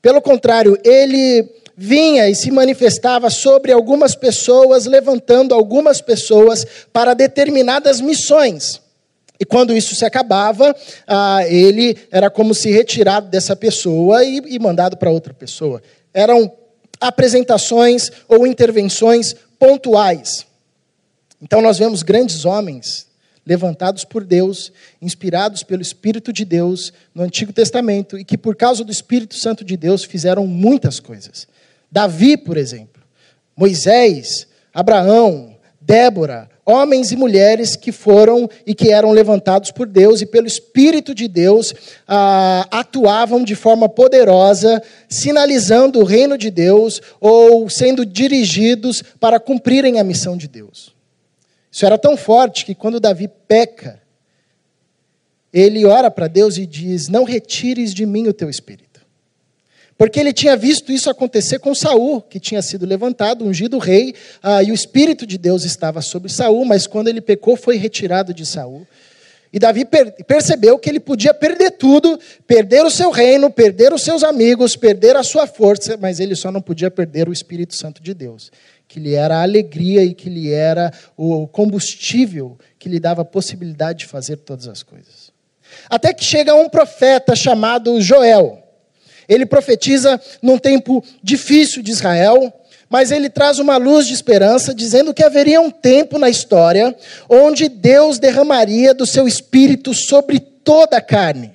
Pelo 0.00 0.20
contrário, 0.20 0.76
ele 0.84 1.48
vinha 1.76 2.28
e 2.28 2.34
se 2.34 2.50
manifestava 2.50 3.30
sobre 3.30 3.70
algumas 3.70 4.16
pessoas, 4.16 4.84
levantando 4.86 5.54
algumas 5.54 6.00
pessoas 6.00 6.66
para 6.92 7.14
determinadas 7.14 8.00
missões. 8.00 8.80
E 9.38 9.44
quando 9.44 9.76
isso 9.76 9.94
se 9.94 10.04
acabava, 10.04 10.74
ah, 11.06 11.46
ele 11.46 11.96
era 12.10 12.28
como 12.28 12.52
se 12.52 12.68
retirado 12.70 13.28
dessa 13.28 13.54
pessoa 13.54 14.24
e, 14.24 14.42
e 14.44 14.58
mandado 14.58 14.96
para 14.96 15.10
outra 15.10 15.32
pessoa. 15.32 15.80
Eram 16.12 16.52
apresentações 17.00 18.10
ou 18.28 18.46
intervenções 18.46 19.34
pontuais. 19.62 20.44
Então 21.40 21.62
nós 21.62 21.78
vemos 21.78 22.02
grandes 22.02 22.44
homens 22.44 23.06
levantados 23.46 24.04
por 24.04 24.24
Deus, 24.24 24.72
inspirados 25.00 25.62
pelo 25.62 25.80
Espírito 25.80 26.32
de 26.32 26.44
Deus 26.44 26.92
no 27.14 27.22
Antigo 27.22 27.52
Testamento 27.52 28.18
e 28.18 28.24
que 28.24 28.36
por 28.36 28.56
causa 28.56 28.82
do 28.82 28.90
Espírito 28.90 29.36
Santo 29.36 29.64
de 29.64 29.76
Deus 29.76 30.02
fizeram 30.02 30.48
muitas 30.48 30.98
coisas. 30.98 31.46
Davi, 31.88 32.36
por 32.36 32.56
exemplo, 32.56 33.00
Moisés, 33.56 34.48
Abraão, 34.74 35.56
Débora, 35.80 36.50
homens 36.64 37.10
e 37.10 37.16
mulheres 37.16 37.74
que 37.74 37.90
foram 37.90 38.48
e 38.64 38.74
que 38.74 38.90
eram 38.90 39.10
levantados 39.10 39.70
por 39.70 39.86
Deus 39.86 40.20
e 40.20 40.26
pelo 40.26 40.46
Espírito 40.46 41.14
de 41.14 41.26
Deus 41.26 41.74
ah, 42.06 42.66
atuavam 42.70 43.42
de 43.42 43.54
forma 43.54 43.88
poderosa, 43.88 44.82
sinalizando 45.08 46.00
o 46.00 46.04
reino 46.04 46.38
de 46.38 46.50
Deus 46.50 47.00
ou 47.20 47.68
sendo 47.68 48.06
dirigidos 48.06 49.02
para 49.18 49.40
cumprirem 49.40 49.98
a 49.98 50.04
missão 50.04 50.36
de 50.36 50.46
Deus. 50.46 50.94
Isso 51.70 51.86
era 51.86 51.98
tão 51.98 52.16
forte 52.16 52.64
que 52.64 52.74
quando 52.74 53.00
Davi 53.00 53.28
peca, 53.48 54.00
ele 55.52 55.84
ora 55.84 56.10
para 56.10 56.28
Deus 56.28 56.56
e 56.58 56.66
diz: 56.66 57.08
Não 57.08 57.24
retires 57.24 57.92
de 57.92 58.06
mim 58.06 58.28
o 58.28 58.32
teu 58.32 58.48
espírito. 58.48 58.91
Porque 59.96 60.18
ele 60.18 60.32
tinha 60.32 60.56
visto 60.56 60.90
isso 60.90 61.08
acontecer 61.08 61.58
com 61.58 61.74
Saul, 61.74 62.20
que 62.22 62.40
tinha 62.40 62.62
sido 62.62 62.86
levantado, 62.86 63.44
ungido 63.44 63.78
rei, 63.78 64.14
ah, 64.42 64.62
e 64.62 64.70
o 64.70 64.74
espírito 64.74 65.26
de 65.26 65.38
Deus 65.38 65.64
estava 65.64 66.00
sobre 66.00 66.30
Saul, 66.30 66.64
mas 66.64 66.86
quando 66.86 67.08
ele 67.08 67.20
pecou, 67.20 67.56
foi 67.56 67.76
retirado 67.76 68.34
de 68.34 68.44
Saul. 68.44 68.86
E 69.52 69.58
Davi 69.58 69.84
per 69.84 70.12
percebeu 70.24 70.78
que 70.78 70.88
ele 70.88 70.98
podia 70.98 71.34
perder 71.34 71.72
tudo, 71.72 72.18
perder 72.46 72.84
o 72.86 72.90
seu 72.90 73.10
reino, 73.10 73.50
perder 73.50 73.92
os 73.92 74.02
seus 74.02 74.24
amigos, 74.24 74.76
perder 74.76 75.14
a 75.14 75.22
sua 75.22 75.46
força, 75.46 75.96
mas 75.98 76.20
ele 76.20 76.34
só 76.34 76.50
não 76.50 76.62
podia 76.62 76.90
perder 76.90 77.28
o 77.28 77.32
Espírito 77.32 77.76
Santo 77.76 78.02
de 78.02 78.14
Deus, 78.14 78.50
que 78.88 78.98
lhe 78.98 79.14
era 79.14 79.36
a 79.36 79.42
alegria 79.42 80.02
e 80.02 80.14
que 80.14 80.30
lhe 80.30 80.50
era 80.50 80.90
o 81.16 81.46
combustível 81.46 82.56
que 82.78 82.88
lhe 82.88 82.98
dava 82.98 83.22
a 83.22 83.26
possibilidade 83.26 84.00
de 84.00 84.06
fazer 84.06 84.38
todas 84.38 84.66
as 84.66 84.82
coisas. 84.82 85.30
Até 85.88 86.14
que 86.14 86.24
chega 86.24 86.54
um 86.54 86.68
profeta 86.68 87.36
chamado 87.36 88.00
Joel. 88.00 88.61
Ele 89.32 89.46
profetiza 89.46 90.20
num 90.40 90.58
tempo 90.58 91.02
difícil 91.22 91.82
de 91.82 91.90
Israel, 91.90 92.52
mas 92.88 93.10
ele 93.10 93.30
traz 93.30 93.58
uma 93.58 93.76
luz 93.78 94.06
de 94.06 94.12
esperança, 94.12 94.74
dizendo 94.74 95.14
que 95.14 95.24
haveria 95.24 95.60
um 95.60 95.70
tempo 95.70 96.18
na 96.18 96.28
história 96.28 96.94
onde 97.28 97.68
Deus 97.68 98.18
derramaria 98.18 98.92
do 98.92 99.06
seu 99.06 99.26
espírito 99.26 99.94
sobre 99.94 100.38
toda 100.38 100.98
a 100.98 101.00
carne. 101.00 101.51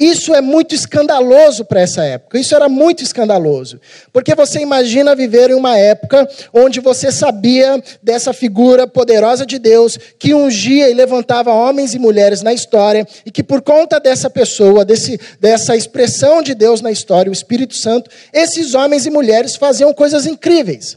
Isso 0.00 0.34
é 0.34 0.40
muito 0.40 0.74
escandaloso 0.74 1.62
para 1.62 1.82
essa 1.82 2.02
época. 2.02 2.38
Isso 2.38 2.54
era 2.54 2.70
muito 2.70 3.02
escandaloso. 3.02 3.78
Porque 4.10 4.34
você 4.34 4.58
imagina 4.58 5.14
viver 5.14 5.50
em 5.50 5.54
uma 5.54 5.76
época 5.76 6.26
onde 6.54 6.80
você 6.80 7.12
sabia 7.12 7.82
dessa 8.02 8.32
figura 8.32 8.86
poderosa 8.86 9.44
de 9.44 9.58
Deus 9.58 9.98
que 10.18 10.32
ungia 10.32 10.88
e 10.88 10.94
levantava 10.94 11.52
homens 11.52 11.92
e 11.92 11.98
mulheres 11.98 12.40
na 12.40 12.54
história 12.54 13.06
e 13.26 13.30
que 13.30 13.42
por 13.42 13.60
conta 13.60 14.00
dessa 14.00 14.30
pessoa, 14.30 14.86
desse, 14.86 15.20
dessa 15.38 15.76
expressão 15.76 16.42
de 16.42 16.54
Deus 16.54 16.80
na 16.80 16.90
história, 16.90 17.28
o 17.28 17.34
Espírito 17.34 17.76
Santo, 17.76 18.10
esses 18.32 18.72
homens 18.72 19.04
e 19.04 19.10
mulheres 19.10 19.54
faziam 19.54 19.92
coisas 19.92 20.24
incríveis. 20.24 20.96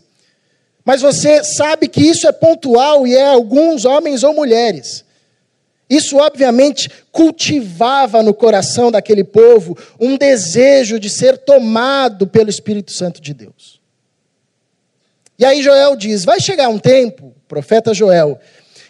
Mas 0.86 1.02
você 1.02 1.44
sabe 1.44 1.90
que 1.90 2.00
isso 2.00 2.26
é 2.26 2.32
pontual 2.32 3.06
e 3.06 3.18
é 3.18 3.26
alguns 3.26 3.84
homens 3.84 4.24
ou 4.24 4.34
mulheres. 4.34 5.04
Isso, 5.94 6.18
obviamente, 6.18 6.90
cultivava 7.12 8.24
no 8.24 8.34
coração 8.34 8.90
daquele 8.90 9.24
povo 9.24 9.78
um 10.00 10.18
desejo 10.18 11.00
de 11.00 11.08
ser 11.08 11.38
tomado 11.38 12.26
pelo 12.26 12.50
Espírito 12.50 12.92
Santo 12.92 13.22
de 13.22 13.32
Deus. 13.32 13.80
E 15.38 15.46
aí 15.46 15.62
Joel 15.62 15.96
diz: 15.96 16.26
vai 16.26 16.40
chegar 16.40 16.68
um 16.68 16.80
tempo, 16.80 17.36
profeta 17.48 17.94
Joel, 17.94 18.40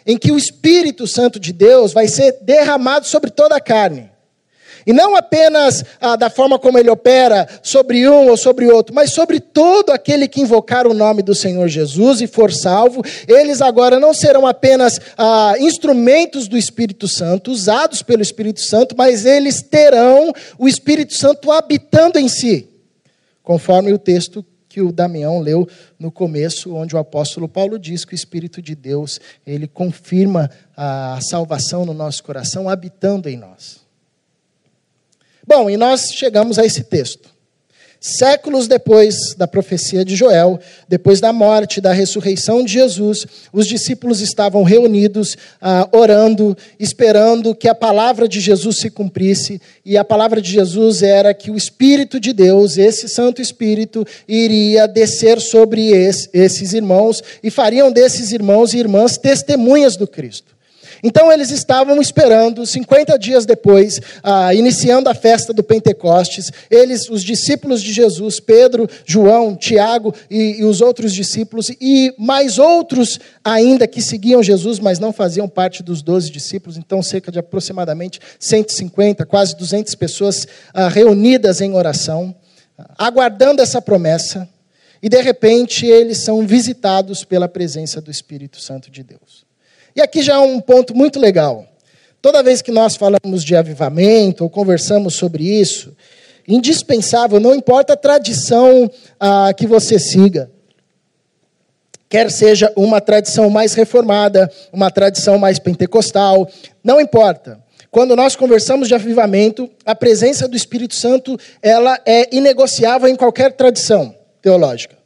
em 0.06 0.16
que 0.16 0.32
o 0.32 0.38
Espírito 0.38 1.06
Santo 1.06 1.38
de 1.38 1.52
Deus 1.52 1.92
vai 1.92 2.08
ser 2.08 2.38
derramado 2.40 3.06
sobre 3.06 3.30
toda 3.30 3.54
a 3.54 3.60
carne. 3.60 4.10
E 4.86 4.92
não 4.92 5.16
apenas 5.16 5.84
ah, 6.00 6.16
da 6.16 6.28
forma 6.28 6.58
como 6.58 6.78
ele 6.78 6.90
opera 6.90 7.48
sobre 7.62 8.08
um 8.08 8.28
ou 8.28 8.36
sobre 8.36 8.66
outro, 8.66 8.94
mas 8.94 9.12
sobre 9.12 9.40
todo 9.40 9.90
aquele 9.90 10.28
que 10.28 10.40
invocar 10.40 10.86
o 10.86 10.94
nome 10.94 11.22
do 11.22 11.34
Senhor 11.34 11.68
Jesus 11.68 12.20
e 12.20 12.26
for 12.26 12.52
salvo. 12.52 13.02
Eles 13.26 13.62
agora 13.62 13.98
não 13.98 14.12
serão 14.12 14.46
apenas 14.46 15.00
ah, 15.16 15.54
instrumentos 15.58 16.48
do 16.48 16.56
Espírito 16.56 17.08
Santo, 17.08 17.50
usados 17.50 18.02
pelo 18.02 18.22
Espírito 18.22 18.60
Santo, 18.60 18.94
mas 18.96 19.24
eles 19.24 19.62
terão 19.62 20.32
o 20.58 20.68
Espírito 20.68 21.14
Santo 21.14 21.50
habitando 21.50 22.18
em 22.18 22.28
si, 22.28 22.68
conforme 23.42 23.92
o 23.92 23.98
texto 23.98 24.44
que 24.74 24.82
o 24.82 24.90
Damião 24.90 25.38
leu 25.38 25.68
no 25.96 26.10
começo, 26.10 26.74
onde 26.74 26.96
o 26.96 26.98
apóstolo 26.98 27.48
Paulo 27.48 27.78
diz 27.78 28.04
que 28.04 28.12
o 28.12 28.16
Espírito 28.16 28.60
de 28.60 28.74
Deus, 28.74 29.20
ele 29.46 29.68
confirma 29.68 30.50
a 30.76 31.20
salvação 31.22 31.86
no 31.86 31.94
nosso 31.94 32.24
coração, 32.24 32.68
habitando 32.68 33.28
em 33.28 33.36
nós. 33.36 33.83
Bom, 35.46 35.68
e 35.68 35.76
nós 35.76 36.12
chegamos 36.12 36.58
a 36.58 36.64
esse 36.64 36.84
texto. 36.84 37.34
Séculos 38.06 38.68
depois 38.68 39.34
da 39.34 39.46
profecia 39.46 40.04
de 40.04 40.14
Joel, 40.14 40.60
depois 40.86 41.22
da 41.22 41.32
morte, 41.32 41.80
da 41.80 41.90
ressurreição 41.90 42.62
de 42.62 42.74
Jesus, 42.74 43.26
os 43.50 43.66
discípulos 43.66 44.20
estavam 44.20 44.62
reunidos, 44.62 45.38
ah, 45.58 45.88
orando, 45.90 46.54
esperando 46.78 47.54
que 47.54 47.66
a 47.66 47.74
palavra 47.74 48.28
de 48.28 48.40
Jesus 48.40 48.76
se 48.76 48.90
cumprisse. 48.90 49.58
E 49.86 49.96
a 49.96 50.04
palavra 50.04 50.42
de 50.42 50.50
Jesus 50.50 51.02
era 51.02 51.32
que 51.32 51.50
o 51.50 51.56
Espírito 51.56 52.20
de 52.20 52.34
Deus, 52.34 52.76
esse 52.76 53.08
Santo 53.08 53.40
Espírito, 53.40 54.06
iria 54.28 54.86
descer 54.86 55.40
sobre 55.40 55.88
esses 56.34 56.74
irmãos 56.74 57.22
e 57.42 57.50
fariam 57.50 57.90
desses 57.90 58.32
irmãos 58.32 58.74
e 58.74 58.78
irmãs 58.78 59.16
testemunhas 59.16 59.96
do 59.96 60.06
Cristo. 60.06 60.53
Então 61.02 61.32
eles 61.32 61.50
estavam 61.50 62.00
esperando, 62.00 62.64
50 62.66 63.18
dias 63.18 63.44
depois, 63.44 64.00
ah, 64.22 64.54
iniciando 64.54 65.08
a 65.08 65.14
festa 65.14 65.52
do 65.52 65.62
Pentecostes, 65.62 66.50
eles, 66.70 67.08
os 67.08 67.22
discípulos 67.22 67.82
de 67.82 67.92
Jesus, 67.92 68.40
Pedro, 68.40 68.88
João, 69.04 69.56
Tiago 69.56 70.14
e, 70.30 70.60
e 70.60 70.64
os 70.64 70.80
outros 70.80 71.12
discípulos, 71.12 71.70
e 71.80 72.14
mais 72.18 72.58
outros 72.58 73.18
ainda 73.44 73.86
que 73.86 74.00
seguiam 74.00 74.42
Jesus, 74.42 74.78
mas 74.78 74.98
não 74.98 75.12
faziam 75.12 75.48
parte 75.48 75.82
dos 75.82 76.02
doze 76.02 76.30
discípulos, 76.30 76.76
então 76.76 77.02
cerca 77.02 77.30
de 77.30 77.38
aproximadamente 77.38 78.20
150, 78.38 79.24
quase 79.26 79.56
200 79.56 79.94
pessoas 79.94 80.46
ah, 80.72 80.88
reunidas 80.88 81.60
em 81.60 81.74
oração, 81.74 82.34
aguardando 82.98 83.62
essa 83.62 83.80
promessa, 83.80 84.48
e 85.02 85.08
de 85.08 85.20
repente 85.20 85.86
eles 85.86 86.18
são 86.18 86.46
visitados 86.46 87.24
pela 87.24 87.48
presença 87.48 88.00
do 88.00 88.10
Espírito 88.10 88.60
Santo 88.60 88.90
de 88.90 89.02
Deus. 89.02 89.44
E 89.94 90.00
aqui 90.00 90.22
já 90.22 90.34
é 90.34 90.38
um 90.38 90.60
ponto 90.60 90.94
muito 90.94 91.20
legal. 91.20 91.66
Toda 92.20 92.42
vez 92.42 92.62
que 92.62 92.72
nós 92.72 92.96
falamos 92.96 93.44
de 93.44 93.54
avivamento 93.54 94.44
ou 94.44 94.50
conversamos 94.50 95.14
sobre 95.14 95.44
isso, 95.44 95.94
indispensável, 96.48 97.38
não 97.38 97.54
importa 97.54 97.92
a 97.92 97.96
tradição 97.96 98.90
ah, 99.20 99.52
que 99.54 99.66
você 99.66 99.98
siga, 99.98 100.50
quer 102.08 102.30
seja 102.30 102.72
uma 102.76 103.00
tradição 103.00 103.50
mais 103.50 103.74
reformada, 103.74 104.50
uma 104.72 104.90
tradição 104.90 105.38
mais 105.38 105.58
pentecostal, 105.58 106.48
não 106.82 107.00
importa. 107.00 107.62
Quando 107.90 108.16
nós 108.16 108.34
conversamos 108.34 108.88
de 108.88 108.94
avivamento, 108.94 109.70
a 109.84 109.94
presença 109.94 110.48
do 110.48 110.56
Espírito 110.56 110.94
Santo 110.94 111.38
ela 111.62 112.00
é 112.04 112.34
inegociável 112.34 113.08
em 113.08 113.16
qualquer 113.16 113.52
tradição 113.52 114.14
teológica. 114.42 114.96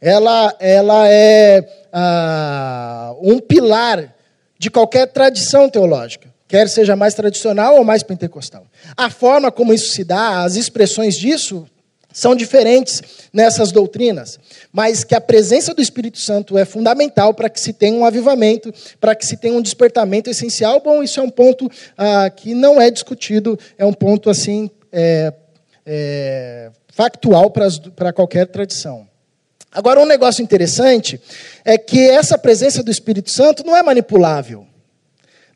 Ela, 0.00 0.54
ela 0.58 1.08
é 1.08 1.66
ah, 1.92 3.14
um 3.22 3.38
pilar 3.38 4.13
de 4.64 4.70
qualquer 4.70 5.08
tradição 5.08 5.68
teológica, 5.68 6.32
quer 6.48 6.70
seja 6.70 6.96
mais 6.96 7.12
tradicional 7.12 7.76
ou 7.76 7.84
mais 7.84 8.02
pentecostal. 8.02 8.66
A 8.96 9.10
forma 9.10 9.52
como 9.52 9.74
isso 9.74 9.92
se 9.92 10.02
dá, 10.02 10.42
as 10.42 10.56
expressões 10.56 11.16
disso 11.16 11.66
são 12.10 12.34
diferentes 12.34 13.02
nessas 13.30 13.70
doutrinas, 13.70 14.40
mas 14.72 15.04
que 15.04 15.14
a 15.14 15.20
presença 15.20 15.74
do 15.74 15.82
Espírito 15.82 16.18
Santo 16.18 16.56
é 16.56 16.64
fundamental 16.64 17.34
para 17.34 17.50
que 17.50 17.60
se 17.60 17.74
tenha 17.74 17.94
um 17.94 18.06
avivamento, 18.06 18.72
para 18.98 19.14
que 19.14 19.26
se 19.26 19.36
tenha 19.36 19.54
um 19.54 19.60
despertamento 19.60 20.30
essencial. 20.30 20.80
Bom, 20.80 21.02
isso 21.02 21.20
é 21.20 21.22
um 21.22 21.28
ponto 21.28 21.70
ah, 21.98 22.30
que 22.30 22.54
não 22.54 22.80
é 22.80 22.90
discutido, 22.90 23.58
é 23.76 23.84
um 23.84 23.92
ponto 23.92 24.30
assim 24.30 24.70
é, 24.90 25.30
é, 25.84 26.70
factual 26.88 27.50
para 27.50 28.14
qualquer 28.14 28.46
tradição. 28.46 29.06
Agora, 29.74 30.00
um 30.00 30.06
negócio 30.06 30.40
interessante 30.40 31.20
é 31.64 31.76
que 31.76 32.08
essa 32.08 32.38
presença 32.38 32.80
do 32.80 32.92
Espírito 32.92 33.32
Santo 33.32 33.66
não 33.66 33.76
é 33.76 33.82
manipulável. 33.82 34.64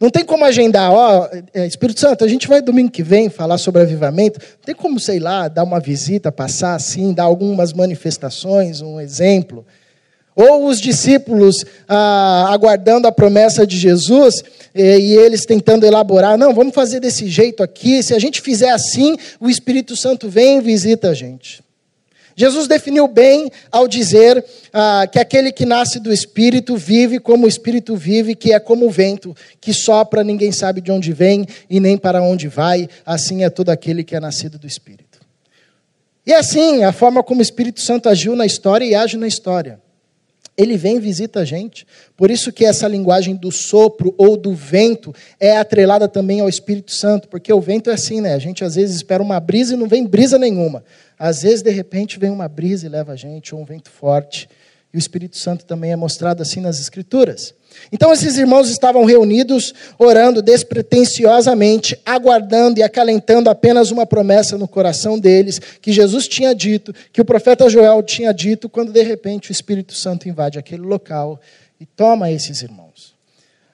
Não 0.01 0.11
tem 0.11 0.25
como 0.25 0.45
agendar, 0.45 0.93
ó, 0.93 1.29
é, 1.55 1.67
Espírito 1.67 2.01
Santo, 2.01 2.25
a 2.25 2.29
gente 2.29 2.47
vai 2.47 2.61
domingo 2.61 2.91
que 2.91 3.03
vem 3.03 3.29
falar 3.29 3.59
sobre 3.59 3.83
avivamento. 3.83 4.41
Não 4.41 4.65
tem 4.65 4.75
como, 4.75 4.99
sei 4.99 5.21
lá, 5.21 5.47
dar 5.47 5.63
uma 5.63 5.79
visita, 5.79 6.33
passar 6.33 6.75
assim, 6.75 7.13
dar 7.13 7.25
algumas 7.25 7.73
manifestações, 7.73 8.81
um 8.81 9.01
exemplo. 9.01 9.65
Ou 10.35 10.67
os 10.67 10.81
discípulos 10.81 11.65
ah, 11.89 12.47
aguardando 12.51 13.09
a 13.09 13.13
promessa 13.13 13.67
de 13.67 13.77
Jesus 13.77 14.43
e 14.73 15.17
eles 15.17 15.45
tentando 15.45 15.85
elaborar, 15.85 16.39
não, 16.39 16.55
vamos 16.55 16.75
fazer 16.75 17.01
desse 17.01 17.29
jeito 17.29 17.61
aqui. 17.61 18.01
Se 18.05 18.15
a 18.15 18.19
gente 18.21 18.41
fizer 18.41 18.71
assim, 18.71 19.17
o 19.41 19.51
Espírito 19.51 19.97
Santo 19.97 20.29
vem 20.29 20.59
e 20.59 20.61
visita 20.61 21.11
a 21.11 21.15
gente. 21.15 21.61
Jesus 22.39 22.69
definiu 22.69 23.09
bem 23.09 23.51
ao 23.69 23.89
dizer 23.89 24.45
ah, 24.73 25.09
que 25.11 25.19
aquele 25.19 25.51
que 25.51 25.67
nasce 25.67 25.99
do 25.99 26.13
Espírito 26.13 26.77
vive 26.77 27.19
como 27.19 27.47
o 27.47 27.49
Espírito 27.49 27.97
vive, 27.97 28.37
que 28.37 28.53
é 28.53 28.61
como 28.61 28.87
o 28.87 28.91
vento, 28.91 29.35
que 29.61 29.75
sopra, 29.75 30.23
ninguém 30.23 30.53
sabe 30.53 30.81
de 30.81 30.93
onde 30.93 31.13
vem 31.13 31.45
e 31.69 31.81
nem 31.81 31.99
para 31.99 32.23
onde 32.23 32.47
vai, 32.47 32.89
assim 33.05 33.43
é 33.43 33.51
todo 33.51 33.71
aquele 33.71 34.05
que 34.05 34.15
é 34.15 34.21
nascido 34.21 34.57
do 34.57 34.69
Espírito. 34.69 35.19
E 36.25 36.33
assim, 36.33 36.85
a 36.85 36.93
forma 36.93 37.25
como 37.25 37.41
o 37.41 37.43
Espírito 37.43 37.81
Santo 37.81 38.09
agiu 38.09 38.37
na 38.37 38.47
história 38.47 38.85
e 38.85 38.95
age 38.95 39.17
na 39.17 39.27
história. 39.27 39.81
Ele 40.59 40.77
vem 40.77 40.97
e 40.97 41.01
visita 41.01 41.39
a 41.39 41.45
gente. 41.45 41.87
Por 42.17 42.33
isso 42.33 42.53
que 42.53 42.65
essa 42.65 42.89
linguagem 42.89 43.37
do 43.37 43.53
sopro 43.53 44.13
ou 44.19 44.37
do 44.37 44.53
vento 44.53 45.15
é 45.39 45.57
atrelada 45.57 46.09
também 46.09 46.41
ao 46.41 46.49
Espírito 46.49 46.91
Santo, 46.91 47.29
porque 47.29 47.53
o 47.53 47.61
vento 47.61 47.91
é 47.91 47.93
assim, 47.93 48.21
né? 48.21 48.35
A 48.35 48.39
gente 48.41 48.65
às 48.65 48.75
vezes 48.75 48.97
espera 48.97 49.23
uma 49.23 49.39
brisa 49.39 49.75
e 49.75 49.77
não 49.77 49.87
vem 49.87 50.05
brisa 50.05 50.37
nenhuma. 50.37 50.83
Às 51.17 51.43
vezes, 51.43 51.63
de 51.63 51.71
repente, 51.71 52.19
vem 52.19 52.31
uma 52.31 52.49
brisa 52.49 52.87
e 52.87 52.89
leva 52.89 53.13
a 53.13 53.17
gente, 53.17 53.55
ou 53.55 53.61
um 53.61 53.65
vento 53.65 53.89
forte. 53.89 54.49
E 54.93 54.97
o 54.97 54.99
Espírito 54.99 55.37
Santo 55.37 55.65
também 55.65 55.93
é 55.93 55.97
mostrado 55.97 56.43
assim 56.43 56.61
nas 56.61 56.81
Escrituras. 56.81 57.55
Então, 57.93 58.13
esses 58.13 58.37
irmãos 58.39 58.71
estavam 58.71 59.05
reunidos, 59.05 59.75
orando 59.99 60.43
despretensiosamente, 60.43 61.99
aguardando 62.05 62.81
e 62.81 62.83
acalentando 62.83 63.51
apenas 63.51 63.91
uma 63.91 64.07
promessa 64.07 64.59
no 64.59 64.67
coração 64.67 65.19
deles, 65.19 65.61
que 65.81 65.93
Jesus 65.93 66.27
tinha 66.27 66.55
dito, 66.55 66.95
que 67.13 67.21
o 67.21 67.25
profeta 67.25 67.69
Joel 67.69 68.03
tinha 68.03 68.33
dito, 68.33 68.69
quando 68.69 68.93
de 68.93 69.03
repente 69.03 69.51
o 69.51 69.53
Espírito 69.53 69.95
Santo 69.95 70.29
invade 70.29 70.59
aquele 70.59 70.83
local 70.83 71.41
e 71.81 71.87
toma 71.87 72.31
esses 72.31 72.63
irmãos. 72.63 73.17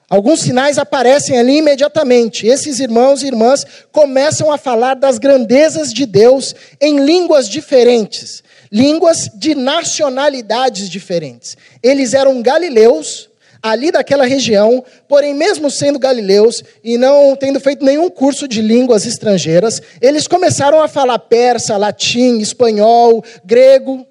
Alguns 0.07 0.41
sinais 0.41 0.77
aparecem 0.77 1.37
ali 1.37 1.57
imediatamente. 1.57 2.45
Esses 2.45 2.79
irmãos 2.79 3.23
e 3.23 3.27
irmãs 3.27 3.65
começam 3.91 4.51
a 4.51 4.57
falar 4.57 4.93
das 4.93 5.17
grandezas 5.17 5.91
de 5.91 6.05
Deus 6.05 6.53
em 6.79 7.03
línguas 7.03 7.49
diferentes, 7.49 8.43
línguas 8.75 9.29
de 9.33 9.55
nacionalidades 9.55 10.89
diferentes. 10.89 11.55
Eles 11.81 12.13
eram 12.13 12.41
galileus, 12.41 13.29
ali 13.63 13.89
daquela 13.89 14.25
região, 14.25 14.83
porém, 15.07 15.33
mesmo 15.33 15.71
sendo 15.71 15.97
galileus 15.97 16.61
e 16.83 16.97
não 16.97 17.37
tendo 17.37 17.57
feito 17.61 17.85
nenhum 17.85 18.09
curso 18.09 18.49
de 18.49 18.61
línguas 18.61 19.05
estrangeiras, 19.05 19.81
eles 20.01 20.27
começaram 20.27 20.83
a 20.83 20.89
falar 20.89 21.17
persa, 21.19 21.77
latim, 21.77 22.39
espanhol, 22.39 23.23
grego. 23.45 24.05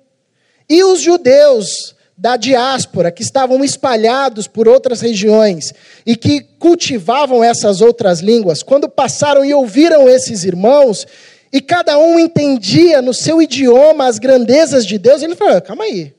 E 0.67 0.83
os 0.83 1.03
judeus 1.03 1.95
da 2.17 2.39
diáspora, 2.39 3.13
que 3.13 3.23
estavam 3.23 3.63
espalhados 3.63 4.47
por 4.47 4.67
outras 4.67 5.03
regiões 5.03 5.75
e 6.07 6.17
que 6.17 6.41
cultivavam 6.59 7.45
essas 7.45 7.83
outras 7.83 8.21
línguas, 8.21 8.63
quando 8.63 8.89
passaram 8.89 9.45
e 9.45 9.53
ouviram 9.53 10.09
esses 10.09 10.43
irmãos, 10.43 11.07
e 11.55 11.63
cada 11.63 11.97
um 11.97 12.19
entendia 12.19 13.01
no 13.01 13.15
seu 13.15 13.41
idioma 13.41 14.07
as 14.07 14.19
grandezas 14.19 14.85
de 14.85 14.99
Deus, 14.99 15.23
ele 15.23 15.35
falou: 15.35 15.63
calma 15.63 15.85
aí, 15.85 16.13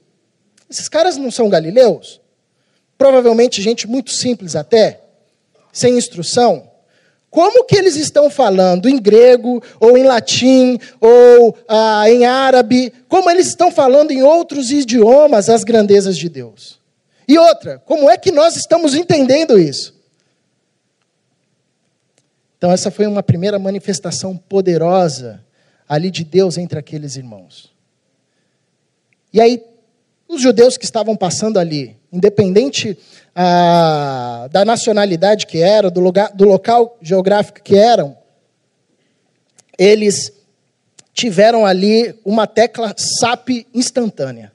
esses 0.67 0.89
caras 0.89 1.15
não 1.15 1.29
são 1.29 1.47
galileus? 1.47 2.19
provavelmente 2.97 3.61
gente 3.61 3.87
muito 3.87 4.11
simples 4.11 4.55
até, 4.55 5.01
sem 5.71 5.97
instrução, 5.97 6.69
como 7.29 7.65
que 7.65 7.75
eles 7.75 7.97
estão 7.97 8.29
falando 8.29 8.87
em 8.87 8.97
grego, 8.97 9.61
ou 9.77 9.97
em 9.97 10.03
latim, 10.03 10.79
ou 11.01 11.57
ah, 11.67 12.09
em 12.09 12.25
árabe? 12.25 12.93
Como 13.09 13.29
eles 13.29 13.47
estão 13.47 13.69
falando 13.69 14.11
em 14.11 14.23
outros 14.23 14.71
idiomas 14.71 15.49
as 15.49 15.65
grandezas 15.65 16.17
de 16.17 16.29
Deus? 16.29 16.79
E 17.27 17.37
outra, 17.37 17.81
como 17.85 18.09
é 18.09 18.17
que 18.17 18.31
nós 18.31 18.55
estamos 18.55 18.95
entendendo 18.95 19.59
isso? 19.59 19.94
Então, 22.65 22.73
essa 22.73 22.89
foi 22.89 23.05
uma 23.05 23.21
primeira 23.21 23.59
manifestação 23.59 24.35
poderosa 24.35 25.45
ali 25.87 26.09
de 26.09 26.23
Deus 26.23 26.57
entre 26.57 26.79
aqueles 26.79 27.15
irmãos. 27.15 27.71
E 29.31 29.39
aí, 29.39 29.63
os 30.27 30.41
judeus 30.41 30.75
que 30.75 30.83
estavam 30.83 31.15
passando 31.15 31.59
ali, 31.59 31.95
independente 32.11 32.97
ah, 33.35 34.49
da 34.51 34.65
nacionalidade 34.65 35.45
que 35.45 35.59
era, 35.59 35.91
do, 35.91 35.99
lugar, 35.99 36.31
do 36.33 36.43
local 36.43 36.97
geográfico 37.03 37.61
que 37.61 37.77
eram, 37.77 38.17
eles 39.77 40.33
tiveram 41.13 41.67
ali 41.67 42.19
uma 42.25 42.47
tecla 42.47 42.95
SAP 42.97 43.67
instantânea. 43.75 44.51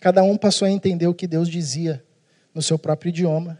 Cada 0.00 0.22
um 0.22 0.38
passou 0.38 0.64
a 0.64 0.70
entender 0.70 1.08
o 1.08 1.14
que 1.14 1.26
Deus 1.26 1.46
dizia 1.46 2.02
no 2.54 2.62
seu 2.62 2.78
próprio 2.78 3.10
idioma, 3.10 3.58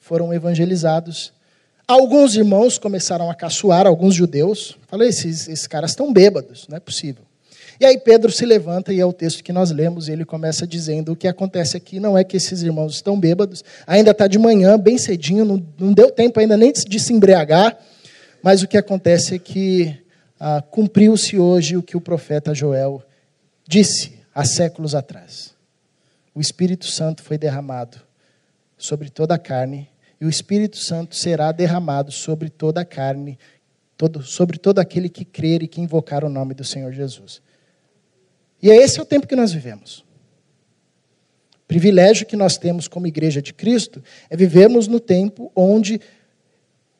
foram 0.00 0.32
evangelizados. 0.32 1.30
Alguns 1.92 2.34
irmãos 2.36 2.78
começaram 2.78 3.30
a 3.30 3.34
caçoar, 3.34 3.86
alguns 3.86 4.14
judeus. 4.14 4.78
Falei, 4.88 5.10
esses, 5.10 5.46
esses 5.46 5.66
caras 5.66 5.90
estão 5.90 6.10
bêbados, 6.10 6.66
não 6.66 6.78
é 6.78 6.80
possível. 6.80 7.22
E 7.78 7.84
aí 7.84 7.98
Pedro 7.98 8.32
se 8.32 8.46
levanta, 8.46 8.94
e 8.94 8.98
é 8.98 9.04
o 9.04 9.12
texto 9.12 9.44
que 9.44 9.52
nós 9.52 9.70
lemos, 9.70 10.08
ele 10.08 10.24
começa 10.24 10.66
dizendo: 10.66 11.12
o 11.12 11.16
que 11.16 11.28
acontece 11.28 11.76
aqui 11.76 12.00
não 12.00 12.16
é 12.16 12.24
que 12.24 12.34
esses 12.34 12.62
irmãos 12.62 12.94
estão 12.94 13.20
bêbados, 13.20 13.62
ainda 13.86 14.12
está 14.12 14.26
de 14.26 14.38
manhã, 14.38 14.78
bem 14.78 14.96
cedinho, 14.96 15.44
não, 15.44 15.62
não, 15.78 15.92
deu 15.92 16.10
tempo 16.10 16.40
ainda 16.40 16.56
nem 16.56 16.72
de 16.72 16.98
se 16.98 17.12
embriagar, 17.12 17.76
mas 18.42 18.62
o 18.62 18.66
que 18.66 18.78
acontece 18.78 19.34
é 19.34 19.38
que 19.38 19.94
ah, 20.40 20.62
cumpriu-se 20.62 21.38
hoje 21.38 21.76
o 21.76 21.82
que 21.82 21.94
o 21.94 22.00
profeta 22.00 22.54
Joel 22.54 23.02
disse 23.68 24.14
há 24.34 24.46
séculos 24.46 24.94
atrás. 24.94 25.52
O 26.34 26.40
Espírito 26.40 26.86
Santo 26.86 27.22
foi 27.22 27.36
derramado 27.36 27.98
sobre 28.78 29.10
toda 29.10 29.34
a 29.34 29.38
carne, 29.38 29.91
e 30.22 30.24
o 30.24 30.28
Espírito 30.28 30.76
Santo 30.76 31.16
será 31.16 31.50
derramado 31.50 32.12
sobre 32.12 32.48
toda 32.48 32.80
a 32.80 32.84
carne, 32.84 33.36
todo, 33.96 34.22
sobre 34.22 34.56
todo 34.56 34.78
aquele 34.78 35.08
que 35.08 35.24
crer 35.24 35.64
e 35.64 35.66
que 35.66 35.80
invocar 35.80 36.24
o 36.24 36.28
nome 36.28 36.54
do 36.54 36.62
Senhor 36.62 36.92
Jesus. 36.92 37.42
E 38.62 38.70
é 38.70 38.76
esse 38.76 39.00
o 39.00 39.04
tempo 39.04 39.26
que 39.26 39.34
nós 39.34 39.52
vivemos. 39.52 40.04
O 41.56 41.66
privilégio 41.66 42.24
que 42.24 42.36
nós 42.36 42.56
temos 42.56 42.86
como 42.86 43.08
igreja 43.08 43.42
de 43.42 43.52
Cristo 43.52 44.00
é 44.30 44.36
vivermos 44.36 44.86
no 44.86 45.00
tempo 45.00 45.50
onde 45.56 46.00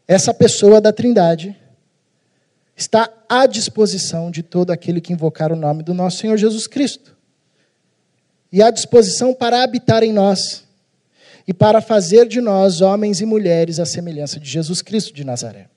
essa 0.09 0.35
pessoa 0.35 0.81
da 0.81 0.93
Trindade 0.93 1.57
está 2.77 3.09
à 3.29 3.47
disposição 3.47 4.33
de 4.33 4.43
todo 4.43 4.73
aquele 4.73 5.01
que 5.01 5.13
invocar 5.13 5.53
o 5.53 5.57
nome 5.57 5.85
do 5.85 5.95
nosso 5.95 6.19
Senhor 6.19 6.37
Jesus 6.37 6.67
Cristo. 6.67 7.17
E 8.51 8.61
à 8.61 8.69
disposição 8.69 9.33
para 9.33 9.63
habitar 9.63 10.03
em 10.03 10.13
nós 10.13 10.65
e 11.47 11.53
para 11.53 11.81
fazer 11.81 12.27
de 12.27 12.41
nós 12.41 12.81
homens 12.81 13.21
e 13.21 13.27
mulheres 13.27 13.79
à 13.79 13.85
semelhança 13.85 14.39
de 14.39 14.49
Jesus 14.49 14.83
Cristo 14.83 15.13
de 15.13 15.25
Nazaré. 15.25 15.69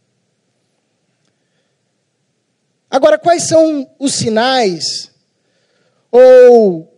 Agora, 2.89 3.17
quais 3.17 3.43
são 3.43 3.89
os 3.99 4.13
sinais 4.13 5.11
ou 6.11 6.91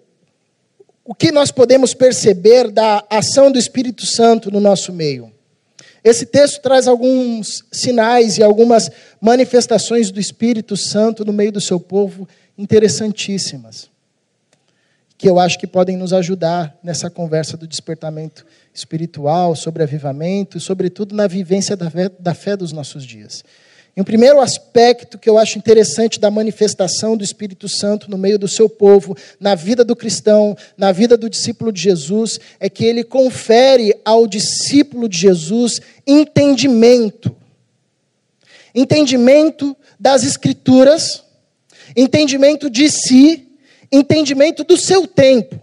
o 1.04 1.16
que 1.16 1.32
nós 1.32 1.52
podemos 1.52 1.94
perceber 1.94 2.70
da 2.70 3.04
ação 3.10 3.52
do 3.52 3.58
Espírito 3.58 4.06
Santo 4.06 4.52
no 4.52 4.60
nosso 4.60 4.92
meio? 4.92 5.32
Esse 6.04 6.26
texto 6.26 6.62
traz 6.62 6.88
alguns 6.88 7.66
sinais 7.72 8.38
e 8.38 8.44
algumas 8.44 8.90
manifestações 9.20 10.12
do 10.12 10.20
Espírito 10.20 10.78
Santo 10.78 11.26
no 11.26 11.34
meio 11.34 11.52
do 11.52 11.60
seu 11.60 11.80
povo 11.80 12.28
interessantíssimas, 12.58 13.90
que 15.18 15.28
eu 15.28 15.40
acho 15.40 15.58
que 15.58 15.66
podem 15.66 15.98
nos 15.98 16.14
ajudar 16.14 16.78
nessa 16.84 17.10
conversa 17.10 17.58
do 17.58 17.68
despertamento 17.68 18.46
espiritual, 18.74 19.56
sobre 19.56 19.82
avivamento, 19.82 20.60
sobretudo 20.60 21.16
na 21.16 21.26
vivência 21.26 21.76
da 21.76 21.90
fé, 21.90 22.12
da 22.20 22.34
fé 22.36 22.56
dos 22.56 22.72
nossos 22.72 23.04
dias. 23.04 23.44
E 23.96 24.02
um 24.02 24.04
primeiro 24.04 24.40
aspecto 24.40 25.18
que 25.18 25.28
eu 25.28 25.40
acho 25.40 25.58
interessante 25.58 26.20
da 26.20 26.30
manifestação 26.30 27.18
do 27.18 27.24
Espírito 27.24 27.68
Santo 27.68 28.12
no 28.12 28.18
meio 28.18 28.38
do 28.38 28.48
seu 28.48 28.70
povo, 28.70 29.18
na 29.40 29.56
vida 29.56 29.84
do 29.84 29.96
cristão, 29.96 30.56
na 30.78 30.92
vida 30.92 31.18
do 31.18 31.28
discípulo 31.28 31.72
de 31.72 31.82
Jesus, 31.82 32.40
é 32.60 32.70
que 32.70 32.86
ele 32.86 33.04
confere 33.04 34.00
ao 34.06 34.28
discípulo 34.28 35.10
de 35.10 35.18
Jesus 35.18 35.82
entendimento. 36.06 37.36
Entendimento 38.76 39.76
das 40.00 40.24
Escrituras, 40.24 41.24
entendimento 41.96 42.70
de 42.70 42.92
si, 42.92 43.47
entendimento 43.92 44.64
do 44.64 44.78
seu 44.78 45.08
tempo. 45.08 45.60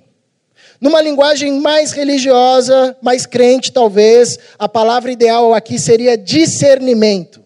Numa 0.80 1.00
linguagem 1.00 1.60
mais 1.60 1.92
religiosa, 1.92 2.96
mais 3.00 3.26
crente, 3.26 3.72
talvez, 3.72 4.38
a 4.58 4.68
palavra 4.68 5.10
ideal 5.10 5.54
aqui 5.54 5.78
seria 5.78 6.16
discernimento 6.18 7.44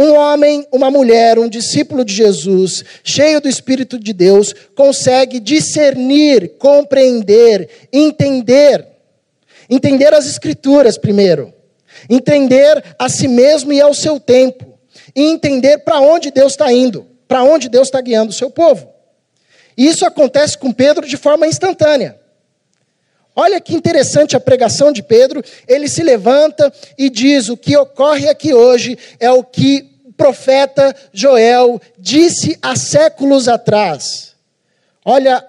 um 0.00 0.14
homem, 0.14 0.66
uma 0.72 0.90
mulher, 0.90 1.38
um 1.38 1.46
discípulo 1.46 2.06
de 2.06 2.14
Jesus, 2.14 2.82
cheio 3.04 3.38
do 3.38 3.50
Espírito 3.50 3.98
de 3.98 4.14
Deus, 4.14 4.54
consegue 4.74 5.38
discernir, 5.38 6.56
compreender, 6.58 7.68
entender. 7.92 8.86
Entender 9.68 10.14
as 10.14 10.26
Escrituras 10.26 10.96
primeiro. 10.96 11.52
Entender 12.08 12.82
a 12.98 13.10
si 13.10 13.28
mesmo 13.28 13.74
e 13.74 13.80
ao 13.82 13.92
seu 13.92 14.18
tempo. 14.18 14.72
E 15.14 15.20
entender 15.20 15.78
para 15.80 16.00
onde 16.00 16.30
Deus 16.30 16.52
está 16.52 16.72
indo, 16.72 17.06
para 17.28 17.42
onde 17.42 17.68
Deus 17.68 17.88
está 17.88 18.00
guiando 18.00 18.30
o 18.30 18.34
seu 18.34 18.48
povo. 18.48 18.88
Isso 19.76 20.04
acontece 20.04 20.56
com 20.58 20.72
Pedro 20.72 21.06
de 21.06 21.16
forma 21.16 21.46
instantânea. 21.46 22.18
Olha 23.34 23.60
que 23.60 23.74
interessante 23.74 24.36
a 24.36 24.40
pregação 24.40 24.92
de 24.92 25.02
Pedro. 25.02 25.42
Ele 25.66 25.88
se 25.88 26.02
levanta 26.02 26.72
e 26.98 27.08
diz: 27.08 27.48
O 27.48 27.56
que 27.56 27.76
ocorre 27.76 28.28
aqui 28.28 28.52
hoje 28.52 28.98
é 29.18 29.30
o 29.30 29.42
que 29.42 29.88
o 30.04 30.12
profeta 30.12 30.94
Joel 31.12 31.80
disse 31.98 32.58
há 32.60 32.76
séculos 32.76 33.48
atrás. 33.48 34.34
Olha 35.04 35.44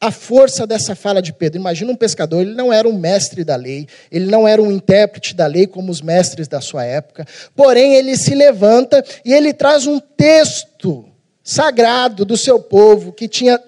a 0.00 0.12
força 0.12 0.66
dessa 0.66 0.94
fala 0.94 1.20
de 1.20 1.32
Pedro. 1.32 1.58
Imagina 1.58 1.90
um 1.90 1.96
pescador, 1.96 2.42
ele 2.42 2.54
não 2.54 2.72
era 2.72 2.88
um 2.88 2.96
mestre 2.96 3.42
da 3.42 3.56
lei, 3.56 3.88
ele 4.12 4.26
não 4.26 4.46
era 4.46 4.62
um 4.62 4.70
intérprete 4.70 5.34
da 5.34 5.46
lei 5.46 5.66
como 5.66 5.90
os 5.90 6.00
mestres 6.00 6.46
da 6.46 6.60
sua 6.60 6.84
época, 6.84 7.26
porém 7.56 7.94
ele 7.94 8.16
se 8.16 8.34
levanta 8.34 9.04
e 9.24 9.32
ele 9.32 9.52
traz 9.52 9.86
um 9.86 9.98
texto 9.98 11.04
sagrado 11.48 12.26
do 12.26 12.36
seu 12.36 12.60
povo 12.60 13.10
que 13.10 13.26
tinha 13.26 13.58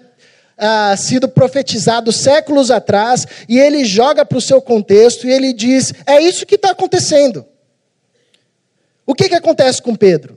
ah, 0.59 0.95
sido 0.99 1.27
profetizado 1.27 2.13
séculos 2.13 2.71
atrás, 2.71 3.27
e 3.49 3.59
ele 3.59 3.87
joga 3.87 4.23
para 4.23 4.37
o 4.37 4.41
seu 4.41 4.61
contexto 4.61 5.27
e 5.27 5.33
ele 5.33 5.55
diz: 5.55 5.95
é 6.07 6.21
isso 6.21 6.45
que 6.45 6.57
está 6.57 6.73
acontecendo. 6.73 7.43
O 9.07 9.15
que, 9.15 9.31
que 9.31 9.35
acontece 9.35 9.81
com 9.81 9.97
Pedro? 9.97 10.37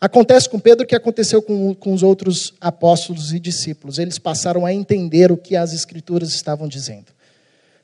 Acontece 0.00 0.48
com 0.48 0.60
Pedro 0.60 0.84
o 0.84 0.86
que 0.86 0.94
aconteceu 0.94 1.42
com, 1.42 1.74
com 1.74 1.92
os 1.92 2.04
outros 2.04 2.54
apóstolos 2.60 3.32
e 3.32 3.40
discípulos. 3.40 3.98
Eles 3.98 4.16
passaram 4.16 4.64
a 4.64 4.72
entender 4.72 5.32
o 5.32 5.36
que 5.36 5.56
as 5.56 5.72
Escrituras 5.72 6.30
estavam 6.30 6.68
dizendo. 6.68 7.06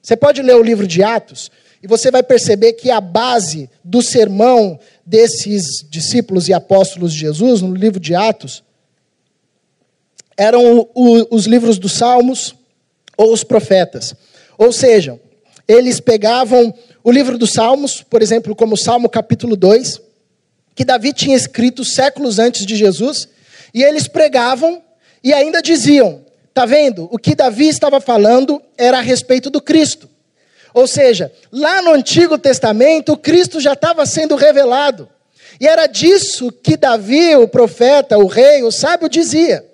Você 0.01 0.15
pode 0.15 0.41
ler 0.41 0.55
o 0.55 0.63
livro 0.63 0.87
de 0.87 1.03
Atos 1.03 1.51
e 1.83 1.89
você 1.89 2.13
vai 2.13 2.23
perceber 2.23 2.75
que 2.75 2.93
a 2.93 3.01
base 3.01 3.69
do 3.83 4.01
sermão 4.01 4.79
desses 5.05 5.85
discípulos 5.89 6.49
e 6.49 6.53
apóstolos 6.53 7.13
de 7.13 7.21
Jesus, 7.21 7.61
no 7.61 7.75
livro 7.75 8.01
de 8.01 8.15
Atos, 8.15 8.63
eram 10.37 10.89
os 10.95 11.47
livros 11.47 11.79
dos 11.79 11.93
Salmos 11.93 12.55
ou 13.17 13.33
os 13.33 13.45
profetas. 13.45 14.15
Ou 14.57 14.73
seja, 14.73 15.21
eles 15.67 16.01
pegavam 16.01 16.75
o 17.05 17.11
livro 17.11 17.37
dos 17.37 17.53
Salmos, 17.53 18.03
por 18.03 18.23
exemplo, 18.23 18.55
como 18.55 18.77
Salmo 18.77 19.09
capítulo 19.09 19.57
2, 19.57 20.01
que 20.75 20.85
Davi 20.85 21.13
tinha 21.13 21.37
escrito 21.37 21.85
séculos 21.85 22.39
antes 22.39 22.65
de 22.65 22.77
Jesus, 22.77 23.29
e 23.75 23.83
eles 23.83 24.09
pregavam 24.09 24.83
e 25.23 25.33
ainda 25.33 25.63
diziam: 25.63 26.25
tá 26.55 26.67
vendo? 26.67 27.09
O 27.11 27.19
que 27.19 27.35
Davi 27.35 27.69
estava 27.69 28.01
falando 28.01 28.61
era 28.77 28.99
a 28.99 29.03
respeito 29.03 29.51
do 29.51 29.61
Cristo. 29.61 30.09
Ou 30.75 30.87
seja, 30.87 31.33
lá 31.51 31.83
no 31.83 31.93
Antigo 31.93 32.39
Testamento, 32.39 33.17
Cristo 33.17 33.61
já 33.61 33.75
estava 33.75 34.07
sendo 34.07 34.37
revelado. 34.37 35.09
E 35.61 35.67
era 35.67 35.87
disso 35.87 36.51
que 36.51 36.77
Davi, 36.77 37.37
o 37.37 37.47
profeta, 37.47 38.19
o 38.19 38.27
rei, 38.27 38.63
o 38.63 38.71
sábio, 38.71 39.09
dizia. 39.09 39.65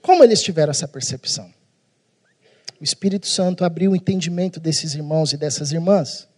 Como 0.00 0.22
eles 0.22 0.42
tiveram 0.42 0.70
essa 0.70 0.88
percepção? 0.88 1.52
O 2.80 2.84
Espírito 2.84 3.26
Santo 3.26 3.64
abriu 3.64 3.90
o 3.90 3.96
entendimento 3.96 4.60
desses 4.60 4.94
irmãos 4.94 5.32
e 5.32 5.36
dessas 5.36 5.72
irmãs. 5.72 6.28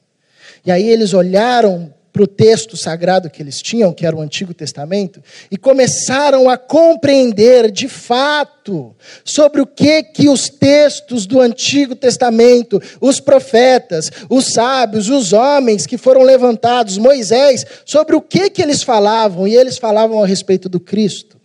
E 0.64 0.72
aí 0.72 0.88
eles 0.88 1.12
olharam 1.12 1.94
para 2.20 2.24
o 2.24 2.26
texto 2.26 2.76
sagrado 2.76 3.30
que 3.30 3.42
eles 3.42 3.62
tinham, 3.62 3.94
que 3.94 4.04
era 4.04 4.14
o 4.14 4.20
Antigo 4.20 4.52
Testamento, 4.52 5.22
e 5.50 5.56
começaram 5.56 6.50
a 6.50 6.58
compreender 6.58 7.70
de 7.70 7.88
fato 7.88 8.94
sobre 9.24 9.62
o 9.62 9.66
que 9.66 10.02
que 10.02 10.28
os 10.28 10.50
textos 10.50 11.24
do 11.24 11.40
Antigo 11.40 11.94
Testamento, 11.94 12.80
os 13.00 13.20
profetas, 13.20 14.10
os 14.28 14.52
sábios, 14.52 15.08
os 15.08 15.32
homens 15.32 15.86
que 15.86 15.96
foram 15.96 16.22
levantados, 16.22 16.98
Moisés, 16.98 17.64
sobre 17.86 18.14
o 18.14 18.20
que 18.20 18.50
que 18.50 18.60
eles 18.60 18.82
falavam, 18.82 19.48
e 19.48 19.56
eles 19.56 19.78
falavam 19.78 20.22
a 20.22 20.26
respeito 20.26 20.68
do 20.68 20.78
Cristo. 20.78 21.40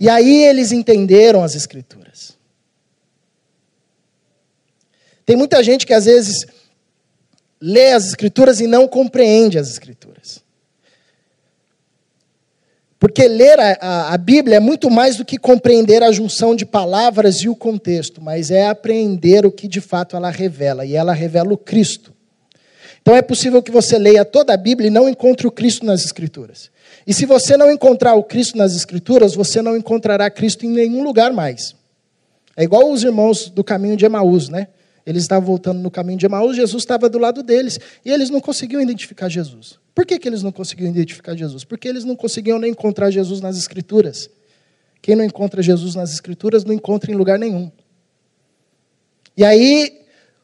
E 0.00 0.08
aí 0.08 0.44
eles 0.44 0.72
entenderam 0.72 1.44
as 1.44 1.54
Escrituras. 1.54 2.36
Tem 5.24 5.36
muita 5.36 5.62
gente 5.62 5.86
que 5.86 5.94
às 5.94 6.04
vezes 6.04 6.46
lê 7.60 7.92
as 7.92 8.06
Escrituras 8.08 8.60
e 8.60 8.66
não 8.66 8.86
compreende 8.86 9.58
as 9.58 9.68
Escrituras. 9.68 10.44
Porque 12.98 13.28
ler 13.28 13.60
a, 13.60 13.78
a, 13.80 14.14
a, 14.14 14.18
Bíblia 14.18 14.56
é 14.56 14.60
muito 14.60 14.90
mais 14.90 15.16
do 15.16 15.24
que 15.24 15.36
compreender 15.36 16.02
a 16.02 16.10
junção 16.10 16.56
de 16.56 16.64
palavras 16.64 17.36
e 17.36 17.48
o 17.48 17.54
contexto, 17.54 18.22
mas 18.22 18.50
é 18.50 18.66
apreender 18.66 19.44
o 19.44 19.52
que 19.52 19.68
de 19.68 19.80
fato 19.80 20.16
ela 20.16 20.30
revela, 20.30 20.84
e 20.84 20.94
ela 20.94 21.12
revela 21.12 21.52
o 21.52 21.58
Cristo. 21.58 22.14
Então 23.02 23.14
é 23.14 23.22
possível 23.22 23.62
que 23.62 23.70
você 23.70 23.98
leia 23.98 24.24
toda 24.24 24.54
a 24.54 24.56
Bíblia 24.56 24.88
e 24.88 24.90
não 24.90 25.08
encontre 25.08 25.46
o 25.46 25.50
Cristo 25.50 25.84
nas 25.84 26.04
Escrituras. 26.04 26.70
E 27.06 27.14
se 27.14 27.24
você 27.24 27.56
não 27.56 27.70
encontrar 27.70 28.14
o 28.14 28.24
Cristo 28.24 28.58
nas 28.58 28.74
Escrituras, 28.74 29.34
você 29.34 29.62
não 29.62 29.76
encontrará 29.76 30.28
Cristo 30.28 30.66
em 30.66 30.70
nenhum 30.70 31.04
lugar 31.04 31.32
mais. 31.32 31.76
É 32.56 32.64
igual 32.64 32.90
os 32.90 33.04
irmãos 33.04 33.48
do 33.48 33.62
caminho 33.62 33.96
de 33.96 34.06
Emaús, 34.06 34.48
né? 34.48 34.68
Eles 35.06 35.22
estavam 35.22 35.46
voltando 35.46 35.78
no 35.78 35.90
caminho 35.90 36.18
de 36.18 36.26
Emaús, 36.26 36.56
Jesus 36.56 36.82
estava 36.82 37.08
do 37.08 37.16
lado 37.16 37.40
deles, 37.42 37.78
e 38.04 38.10
eles 38.10 38.28
não 38.28 38.40
conseguiam 38.40 38.82
identificar 38.82 39.28
Jesus. 39.28 39.78
Por 39.94 40.04
que, 40.04 40.18
que 40.18 40.28
eles 40.28 40.42
não 40.42 40.50
conseguiam 40.50 40.90
identificar 40.90 41.36
Jesus? 41.36 41.62
Porque 41.62 41.86
eles 41.86 42.04
não 42.04 42.16
conseguiam 42.16 42.58
nem 42.58 42.72
encontrar 42.72 43.10
Jesus 43.10 43.40
nas 43.40 43.56
Escrituras. 43.56 44.28
Quem 45.00 45.14
não 45.14 45.24
encontra 45.24 45.62
Jesus 45.62 45.94
nas 45.94 46.12
Escrituras 46.12 46.64
não 46.64 46.74
encontra 46.74 47.12
em 47.12 47.14
lugar 47.14 47.38
nenhum. 47.38 47.70
E 49.36 49.44
aí, 49.44 50.00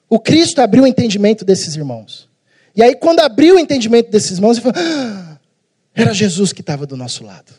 o 0.08 0.20
Cristo 0.20 0.60
abriu 0.60 0.84
o 0.84 0.86
entendimento 0.86 1.44
desses 1.44 1.74
irmãos. 1.74 2.28
E 2.74 2.82
aí, 2.82 2.94
quando 2.94 3.20
abriu 3.20 3.56
o 3.56 3.58
entendimento 3.58 4.10
desses 4.10 4.38
irmãos, 4.38 4.58
ele 4.58 4.72
falou: 4.72 4.78
ah, 4.78 5.38
era 5.94 6.14
Jesus 6.14 6.52
que 6.52 6.60
estava 6.60 6.86
do 6.86 6.96
nosso 6.96 7.24
lado. 7.24 7.52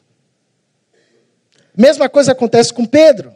Mesma 1.75 2.07
coisa 2.07 2.31
acontece 2.31 2.73
com 2.73 2.85
Pedro. 2.85 3.35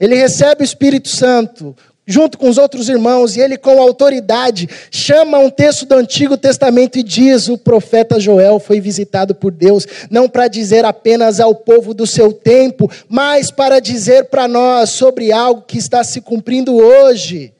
Ele 0.00 0.14
recebe 0.14 0.62
o 0.62 0.64
Espírito 0.64 1.08
Santo 1.08 1.76
junto 2.06 2.36
com 2.36 2.48
os 2.48 2.58
outros 2.58 2.88
irmãos, 2.88 3.36
e 3.36 3.40
ele, 3.40 3.56
com 3.56 3.80
autoridade, 3.80 4.68
chama 4.90 5.38
um 5.38 5.50
texto 5.50 5.86
do 5.86 5.94
Antigo 5.94 6.36
Testamento 6.36 6.98
e 6.98 7.02
diz: 7.02 7.48
O 7.48 7.56
profeta 7.56 8.18
Joel 8.18 8.58
foi 8.58 8.80
visitado 8.80 9.34
por 9.34 9.52
Deus, 9.52 9.86
não 10.10 10.28
para 10.28 10.48
dizer 10.48 10.84
apenas 10.84 11.40
ao 11.40 11.54
povo 11.54 11.94
do 11.94 12.06
seu 12.06 12.32
tempo, 12.32 12.90
mas 13.08 13.50
para 13.50 13.80
dizer 13.80 14.26
para 14.26 14.48
nós 14.48 14.90
sobre 14.90 15.32
algo 15.32 15.62
que 15.62 15.78
está 15.78 16.02
se 16.02 16.20
cumprindo 16.20 16.76
hoje. 16.76 17.52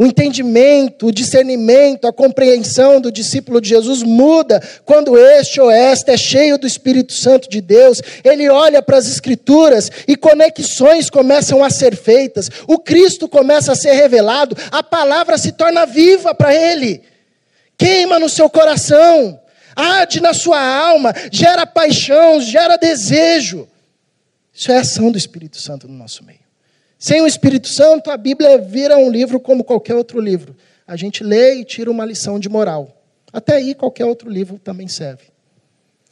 O 0.00 0.06
entendimento, 0.06 1.08
o 1.08 1.12
discernimento, 1.12 2.08
a 2.08 2.12
compreensão 2.12 3.02
do 3.02 3.12
discípulo 3.12 3.60
de 3.60 3.68
Jesus 3.68 4.02
muda 4.02 4.58
quando 4.82 5.18
este 5.18 5.60
ou 5.60 5.70
esta 5.70 6.12
é 6.12 6.16
cheio 6.16 6.56
do 6.56 6.66
Espírito 6.66 7.12
Santo 7.12 7.50
de 7.50 7.60
Deus. 7.60 8.00
Ele 8.24 8.48
olha 8.48 8.80
para 8.80 8.96
as 8.96 9.06
Escrituras 9.06 9.90
e 10.08 10.16
conexões 10.16 11.10
começam 11.10 11.62
a 11.62 11.68
ser 11.68 11.94
feitas. 11.94 12.48
O 12.66 12.78
Cristo 12.78 13.28
começa 13.28 13.72
a 13.72 13.76
ser 13.76 13.92
revelado, 13.92 14.56
a 14.72 14.82
palavra 14.82 15.36
se 15.36 15.52
torna 15.52 15.84
viva 15.84 16.34
para 16.34 16.54
ele. 16.54 17.02
Queima 17.76 18.18
no 18.18 18.30
seu 18.30 18.48
coração, 18.48 19.38
arde 19.76 20.18
na 20.18 20.32
sua 20.32 20.62
alma, 20.62 21.12
gera 21.30 21.66
paixão, 21.66 22.40
gera 22.40 22.78
desejo. 22.78 23.68
Isso 24.50 24.72
é 24.72 24.78
ação 24.78 25.12
do 25.12 25.18
Espírito 25.18 25.58
Santo 25.58 25.86
no 25.86 25.92
nosso 25.92 26.24
meio. 26.24 26.39
Sem 27.00 27.22
o 27.22 27.26
Espírito 27.26 27.66
Santo, 27.66 28.10
a 28.10 28.16
Bíblia 28.18 28.58
vira 28.58 28.98
um 28.98 29.10
livro 29.10 29.40
como 29.40 29.64
qualquer 29.64 29.94
outro 29.94 30.20
livro. 30.20 30.54
A 30.86 30.96
gente 30.96 31.24
lê 31.24 31.54
e 31.54 31.64
tira 31.64 31.90
uma 31.90 32.04
lição 32.04 32.38
de 32.38 32.46
moral. 32.46 33.02
Até 33.32 33.54
aí, 33.54 33.74
qualquer 33.74 34.04
outro 34.04 34.28
livro 34.28 34.58
também 34.58 34.86
serve. 34.86 35.24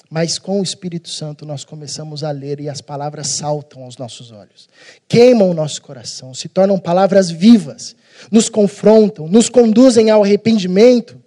Mas 0.09 0.38
com 0.38 0.61
o 0.61 0.62
Espírito 0.62 1.11
Santo 1.11 1.44
nós 1.44 1.62
começamos 1.62 2.24
a 2.24 2.31
ler 2.31 2.59
e 2.59 2.70
as 2.70 2.81
palavras 2.81 3.37
saltam 3.37 3.83
aos 3.83 3.98
nossos 3.98 4.33
olhos, 4.33 4.66
queimam 5.07 5.51
o 5.51 5.55
nosso 5.55 5.83
coração, 5.83 6.33
se 6.33 6.48
tornam 6.48 6.79
palavras 6.79 7.31
vivas, 7.31 7.94
nos 8.31 8.48
confrontam, 8.48 9.29
nos 9.29 9.51
conduzem 9.51 10.09
ao 10.09 10.24
arrependimento, 10.24 11.22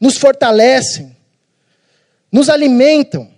nos 0.00 0.16
fortalecem, 0.16 1.14
nos 2.32 2.48
alimentam. 2.48 3.35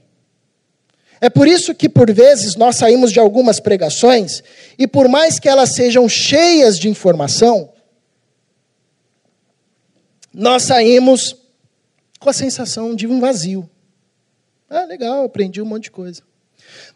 É 1.21 1.29
por 1.29 1.49
isso 1.49 1.75
que, 1.75 1.89
por 1.89 2.13
vezes, 2.13 2.55
nós 2.55 2.77
saímos 2.77 3.13
de 3.13 3.19
algumas 3.19 3.59
pregações 3.59 4.43
e, 4.79 4.87
por 4.87 5.09
mais 5.09 5.39
que 5.39 5.49
elas 5.49 5.75
sejam 5.75 6.09
cheias 6.09 6.79
de 6.79 6.89
informação, 6.89 7.71
nós 10.33 10.63
saímos 10.63 11.37
com 12.21 12.31
a 12.31 12.33
sensação 12.33 12.95
de 12.95 13.07
um 13.07 13.19
vazio. 13.19 13.69
Ah, 14.71 14.85
legal, 14.85 15.25
aprendi 15.25 15.61
um 15.61 15.67
monte 15.67 15.85
de 15.85 15.91
coisa. 15.91 16.23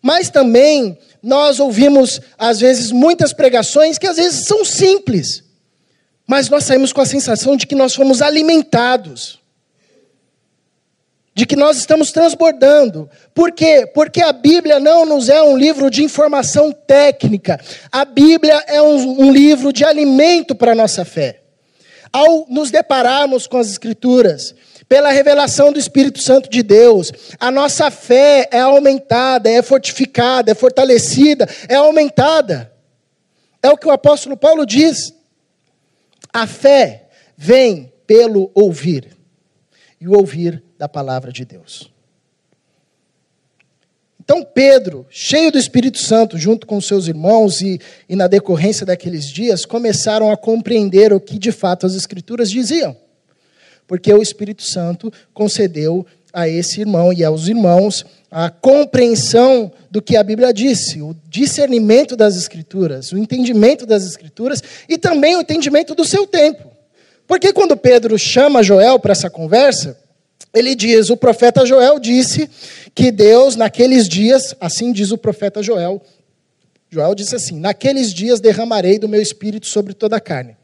Mas 0.01 0.29
também 0.29 0.99
nós 1.23 1.59
ouvimos, 1.59 2.21
às 2.39 2.61
vezes, 2.61 2.93
muitas 2.93 3.33
pregações 3.33 3.99
que 3.99 4.07
às 4.07 4.17
vezes 4.17 4.47
são 4.47 4.65
simples, 4.65 5.43
mas 6.27 6.49
nós 6.49 6.65
saímos 6.65 6.93
com 6.93 7.01
a 7.01 7.07
sensação 7.07 7.57
de 7.57 7.67
que 7.67 7.75
nós 7.75 7.95
fomos 7.95 8.23
alimentados. 8.23 9.42
De 11.35 11.47
que 11.47 11.57
nós 11.57 11.79
estamos 11.79 12.11
transbordando. 12.11 13.09
Por 13.35 13.53
quê? 13.53 13.87
Porque 13.87 14.21
a 14.21 14.33
Bíblia 14.33 14.79
não 14.79 15.07
nos 15.07 15.29
é 15.29 15.43
um 15.43 15.57
livro 15.57 15.91
de 15.91 16.05
informação 16.05 16.73
técnica. 16.73 17.59
A 17.91 18.05
Bíblia 18.05 18.63
é 18.67 18.83
um, 18.83 19.23
um 19.23 19.33
livro 19.33 19.73
de 19.73 19.85
alimento 19.85 20.55
para 20.55 20.73
a 20.73 20.75
nossa 20.75 21.05
fé. 21.05 21.41
Ao 22.13 22.47
nos 22.49 22.71
depararmos 22.71 23.47
com 23.47 23.57
as 23.57 23.71
Escrituras, 23.71 24.55
pela 24.87 25.11
revelação 25.11 25.73
do 25.73 25.79
Espírito 25.79 26.21
Santo 26.21 26.51
de 26.51 26.63
Deus, 26.63 27.11
a 27.41 27.51
nossa 27.51 27.91
fé 27.91 28.47
é 28.51 28.61
aumentada, 28.61 29.49
é 29.49 29.63
fortificada, 29.63 30.53
é 30.53 30.55
fortalecida, 30.55 31.49
é 31.67 31.77
aumentada. 31.77 32.71
É 33.63 33.71
o 33.71 33.77
que 33.79 33.87
o 33.87 33.91
apóstolo 33.91 34.37
Paulo 34.37 34.67
diz. 34.67 35.15
A 36.31 36.47
fé 36.47 37.09
vem 37.35 37.91
pelo 38.07 38.51
ouvir, 38.55 39.17
e 39.99 40.07
o 40.07 40.15
ouvir 40.15 40.63
da 40.83 40.89
palavra 40.89 41.31
de 41.31 41.45
Deus. 41.45 41.89
Então, 44.19 44.43
Pedro, 44.43 45.07
cheio 45.09 45.53
do 45.53 45.57
Espírito 45.57 45.99
Santo, 45.99 46.37
junto 46.37 46.67
com 46.67 46.81
seus 46.81 47.07
irmãos, 47.07 47.61
e, 47.61 47.81
e 48.09 48.17
na 48.17 48.27
decorrência 48.27 48.85
daqueles 48.85 49.27
dias, 49.27 49.65
começaram 49.65 50.29
a 50.29 50.37
compreender 50.37 51.13
o 51.13 51.21
que 51.21 51.39
de 51.39 51.53
fato 51.53 51.87
as 51.87 51.95
Escrituras 51.95 52.51
diziam. 52.51 52.97
Porque 53.87 54.13
o 54.13 54.21
Espírito 54.21 54.65
Santo 54.65 55.13
concedeu 55.33 56.05
a 56.33 56.49
esse 56.49 56.81
irmão 56.81 57.13
e 57.13 57.23
aos 57.23 57.47
irmãos 57.47 58.05
a 58.29 58.51
compreensão 58.51 59.71
do 59.89 60.03
que 60.03 60.17
a 60.17 60.23
Bíblia 60.25 60.53
disse, 60.53 61.01
o 61.01 61.15
discernimento 61.29 62.17
das 62.17 62.35
Escrituras, 62.35 63.13
o 63.13 63.19
entendimento 63.19 63.87
das 63.87 64.05
Escrituras 64.05 64.61
e 64.89 64.99
também 64.99 65.37
o 65.37 65.43
entendimento 65.43 65.95
do 65.95 66.05
seu 66.05 66.27
tempo. 66.27 66.73
Porque 67.25 67.53
quando 67.53 67.77
Pedro 67.77 68.19
chama 68.19 68.65
Joel 68.65 68.99
para 68.99 69.13
essa 69.13 69.31
conversa, 69.31 70.02
ele 70.55 70.75
diz: 70.75 71.11
o 71.11 71.17
profeta 71.17 71.65
Joel 71.65 71.99
disse 71.99 72.49
que 72.95 73.11
Deus, 73.11 73.57
naqueles 73.57 74.09
dias, 74.09 74.55
assim 74.61 74.93
diz 74.93 75.11
o 75.11 75.19
profeta 75.19 75.63
Joel, 75.63 76.03
Joel 76.91 77.15
disse 77.15 77.35
assim: 77.35 77.59
Naqueles 77.59 78.13
dias 78.13 78.41
derramarei 78.41 78.99
do 78.99 79.09
meu 79.09 79.23
espírito 79.23 79.67
sobre 79.67 79.95
toda 79.95 80.17
a 80.17 80.21
carne. 80.21 80.57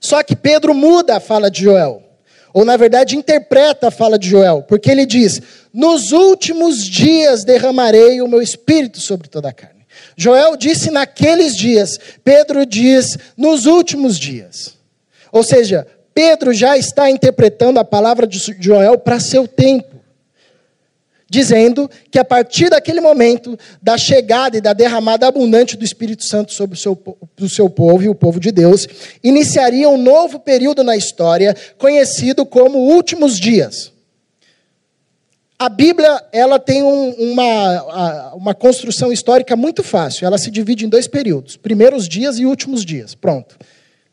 Só 0.00 0.22
que 0.22 0.36
Pedro 0.36 0.72
muda 0.72 1.16
a 1.16 1.20
fala 1.20 1.50
de 1.50 1.64
Joel, 1.64 2.02
ou 2.54 2.64
na 2.64 2.76
verdade 2.76 3.16
interpreta 3.16 3.88
a 3.88 3.90
fala 3.90 4.18
de 4.18 4.28
Joel, 4.28 4.62
porque 4.62 4.90
ele 4.90 5.04
diz: 5.04 5.40
Nos 5.72 6.12
últimos 6.12 6.84
dias 6.84 7.44
derramarei 7.44 8.20
o 8.22 8.28
meu 8.28 8.40
espírito 8.40 9.00
sobre 9.00 9.28
toda 9.28 9.48
a 9.48 9.52
carne. 9.52 9.76
Joel 10.16 10.56
disse 10.56 10.90
naqueles 10.90 11.56
dias, 11.56 11.98
Pedro 12.24 12.64
diz 12.64 13.18
nos 13.36 13.66
últimos 13.66 14.18
dias. 14.18 14.74
Ou 15.30 15.42
seja, 15.42 15.86
Pedro 16.16 16.54
já 16.54 16.78
está 16.78 17.10
interpretando 17.10 17.78
a 17.78 17.84
palavra 17.84 18.26
de 18.26 18.38
Joel 18.58 18.96
para 18.96 19.20
seu 19.20 19.46
tempo, 19.46 19.96
dizendo 21.28 21.90
que 22.10 22.18
a 22.18 22.24
partir 22.24 22.70
daquele 22.70 23.02
momento, 23.02 23.58
da 23.82 23.98
chegada 23.98 24.56
e 24.56 24.62
da 24.62 24.72
derramada 24.72 25.26
abundante 25.26 25.76
do 25.76 25.84
Espírito 25.84 26.24
Santo 26.24 26.54
sobre 26.54 26.74
o 26.74 26.80
seu, 26.80 26.98
seu 27.50 27.68
povo 27.68 28.02
e 28.02 28.08
o 28.08 28.14
povo 28.14 28.40
de 28.40 28.50
Deus, 28.50 28.88
iniciaria 29.22 29.90
um 29.90 29.98
novo 29.98 30.40
período 30.40 30.82
na 30.82 30.96
história, 30.96 31.54
conhecido 31.76 32.46
como 32.46 32.78
últimos 32.78 33.38
dias. 33.38 33.92
A 35.58 35.68
Bíblia 35.68 36.24
ela 36.32 36.58
tem 36.58 36.82
um, 36.82 37.10
uma, 37.10 38.32
uma 38.32 38.54
construção 38.54 39.12
histórica 39.12 39.54
muito 39.54 39.82
fácil. 39.82 40.24
Ela 40.24 40.38
se 40.38 40.50
divide 40.50 40.86
em 40.86 40.88
dois 40.88 41.06
períodos: 41.06 41.58
primeiros 41.58 42.08
dias 42.08 42.38
e 42.38 42.46
últimos 42.46 42.86
dias. 42.86 43.14
Pronto. 43.14 43.58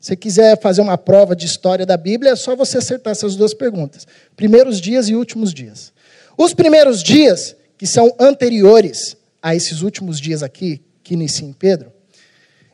Se 0.04 0.18
quiser 0.18 0.60
fazer 0.60 0.82
uma 0.82 0.98
prova 0.98 1.34
de 1.34 1.46
história 1.46 1.86
da 1.86 1.96
Bíblia, 1.96 2.34
é 2.34 2.36
só 2.36 2.58
você 2.58 2.78
acertar 2.78 3.12
essas 3.12 3.38
duas 3.38 3.54
perguntas: 3.54 4.06
primeiros 4.36 4.82
dias 4.82 5.08
e 5.08 5.16
últimos 5.16 5.54
dias. 5.54 5.94
Os 6.38 6.54
primeiros 6.54 7.02
dias, 7.02 7.56
que 7.78 7.88
são 7.88 8.14
anteriores 8.20 9.16
a 9.42 9.56
esses 9.56 9.82
últimos 9.82 10.20
dias 10.20 10.44
aqui, 10.44 10.82
que 11.02 11.14
inicia 11.14 11.48
em 11.48 11.54
Pedro, 11.54 11.94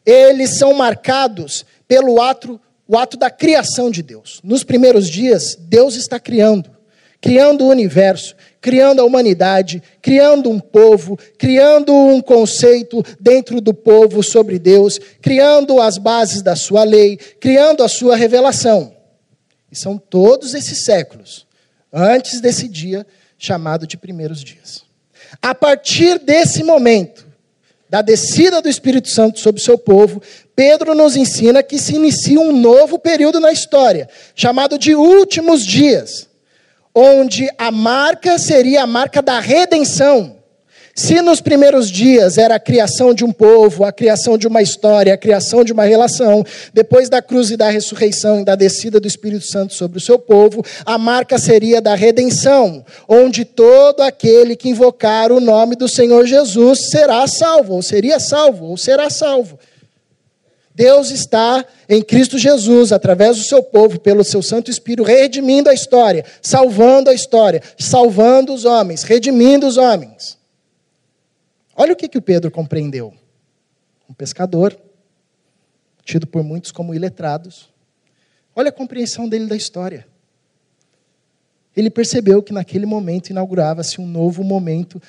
eles 0.04 0.58
são 0.58 0.74
marcados 0.74 1.64
pelo 1.88 2.20
ato, 2.20 2.60
o 2.88 2.98
ato 2.98 3.16
da 3.16 3.30
criação 3.30 3.92
de 3.92 4.02
Deus. 4.02 4.40
Nos 4.44 4.64
primeiros 4.64 5.08
dias, 5.08 5.56
Deus 5.56 5.94
está 5.94 6.20
criando, 6.20 6.72
criando 7.22 7.64
o 7.64 7.70
universo, 7.70 8.36
criando 8.62 9.02
a 9.02 9.06
humanidade, 9.06 9.82
criando 10.02 10.50
um 10.50 10.60
povo, 10.60 11.18
criando 11.38 11.94
um 11.94 12.22
conceito 12.22 13.04
dentro 13.20 13.62
do 13.62 13.74
povo 13.74 14.22
sobre 14.22 14.60
Deus, 14.60 15.00
criando 15.22 15.80
as 15.82 15.98
bases 15.98 16.42
da 16.42 16.56
sua 16.56 16.84
lei, 16.84 17.18
criando 17.18 17.84
a 17.84 17.88
sua 17.88 18.16
revelação. 18.16 18.94
E 19.72 19.76
são 19.76 19.98
todos 19.98 20.54
esses 20.54 20.84
séculos, 20.84 21.48
antes 21.92 22.42
desse 22.42 22.68
dia 22.68 23.06
chamado 23.38 23.88
de 23.88 23.98
primeiros 23.98 24.44
dias. 24.44 24.84
A 25.42 25.54
partir 25.54 26.20
desse 26.20 26.64
momento, 26.64 27.28
da 27.90 28.02
descida 28.02 28.62
do 28.62 28.70
Espírito 28.70 29.10
Santo 29.10 29.40
sobre 29.40 29.62
o 29.62 29.64
seu 29.64 29.78
povo, 29.78 30.22
Pedro 30.56 30.94
nos 30.94 31.16
ensina 31.16 31.64
que 31.64 31.80
se 31.80 31.96
inicia 31.96 32.40
um 32.40 32.56
novo 32.56 33.00
período 33.00 33.40
na 33.40 33.52
história, 33.52 34.10
chamado 34.36 34.78
de 34.78 34.94
últimos 34.94 35.66
dias 35.66 36.29
onde 37.00 37.50
a 37.58 37.72
marca 37.72 38.38
seria 38.38 38.84
a 38.84 38.88
marca 38.88 39.22
da 39.22 39.40
redenção. 39.40 40.36
Se 40.94 41.22
nos 41.22 41.40
primeiros 41.40 41.90
dias 41.90 42.38
era 42.38 42.56
a 42.56 42.60
criação 42.60 43.14
de 43.14 43.24
um 43.24 43.32
povo, 43.32 43.86
a 43.86 43.92
criação 43.92 44.38
de 44.38 44.46
uma 44.46 44.62
história, 44.62 45.14
a 45.14 45.18
criação 45.18 45.64
de 45.64 45.72
uma 45.72 45.86
relação, 45.86 46.44
depois 46.74 47.08
da 47.08 47.22
cruz 47.22 47.52
e 47.52 47.56
da 47.56 47.70
ressurreição 47.70 48.42
e 48.42 48.44
da 48.44 48.54
descida 48.54 49.00
do 49.00 49.08
Espírito 49.08 49.46
Santo 49.46 49.74
sobre 49.74 49.98
o 49.98 50.02
seu 50.02 50.20
povo, 50.20 50.62
a 50.86 50.98
marca 50.98 51.38
seria 51.38 51.80
da 51.80 51.96
redenção, 51.96 52.84
onde 53.08 53.46
todo 53.46 54.02
aquele 54.02 54.58
que 54.58 54.68
invocar 54.68 55.32
o 55.32 55.40
nome 55.40 55.78
do 55.78 55.88
Senhor 55.88 56.26
Jesus 56.26 56.90
será 56.90 57.26
salvo, 57.28 57.76
ou 57.76 57.82
seria 57.82 58.20
salvo, 58.20 58.66
ou 58.66 58.76
será 58.76 59.10
salvo. 59.10 59.58
Deus 60.80 61.12
está 61.12 61.66
em 61.90 62.02
Cristo 62.02 62.38
Jesus, 62.38 62.94
através 62.94 63.36
do 63.36 63.44
seu 63.44 63.62
povo, 63.62 64.00
pelo 64.00 64.24
seu 64.24 64.42
Santo 64.42 64.72
Espírito, 64.72 65.04
redimindo 65.04 65.70
a 65.70 65.74
história, 65.74 66.24
salvando 66.42 67.10
a 67.10 67.14
história, 67.14 67.62
salvando 67.78 68.54
os 68.54 68.64
homens, 68.64 69.04
redimindo 69.04 69.68
os 69.68 69.76
homens. 69.76 70.38
Olha 71.76 71.92
o 71.92 71.98
que, 71.98 72.08
que 72.08 72.18
o 72.18 72.22
Pedro 72.22 72.50
compreendeu. 72.50 73.14
Um 74.10 74.14
pescador, 74.14 74.74
tido 76.06 76.26
por 76.26 76.46
muitos 76.46 76.72
como 76.72 76.96
iletrados. 76.96 77.68
Olha 78.56 78.70
a 78.70 78.72
compreensão 78.72 79.28
dele 79.28 79.48
da 79.48 79.58
história. 79.58 80.08
Ele 81.76 81.90
percebeu 81.90 82.42
que 82.42 82.54
naquele 82.54 82.86
momento 82.86 83.32
inaugurava-se 83.32 84.00
um 84.00 84.08
novo 84.08 84.46
momento 84.46 85.02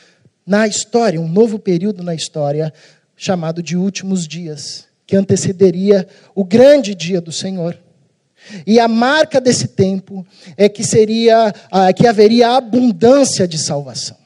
na 0.44 0.66
história, 0.66 1.20
um 1.20 1.28
novo 1.28 1.60
período 1.60 2.02
na 2.02 2.12
história, 2.12 2.74
chamado 3.14 3.62
de 3.62 3.76
últimos 3.76 4.26
dias 4.26 4.89
que 5.10 5.16
antecederia 5.16 6.06
o 6.36 6.44
grande 6.44 6.94
dia 6.94 7.20
do 7.20 7.32
Senhor. 7.32 7.76
E 8.64 8.78
a 8.78 8.86
marca 8.86 9.40
desse 9.40 9.66
tempo 9.66 10.24
é 10.56 10.68
que 10.68 10.84
seria 10.84 11.52
que 11.96 12.06
haveria 12.06 12.50
abundância 12.50 13.48
de 13.48 13.58
salvação. 13.58 14.16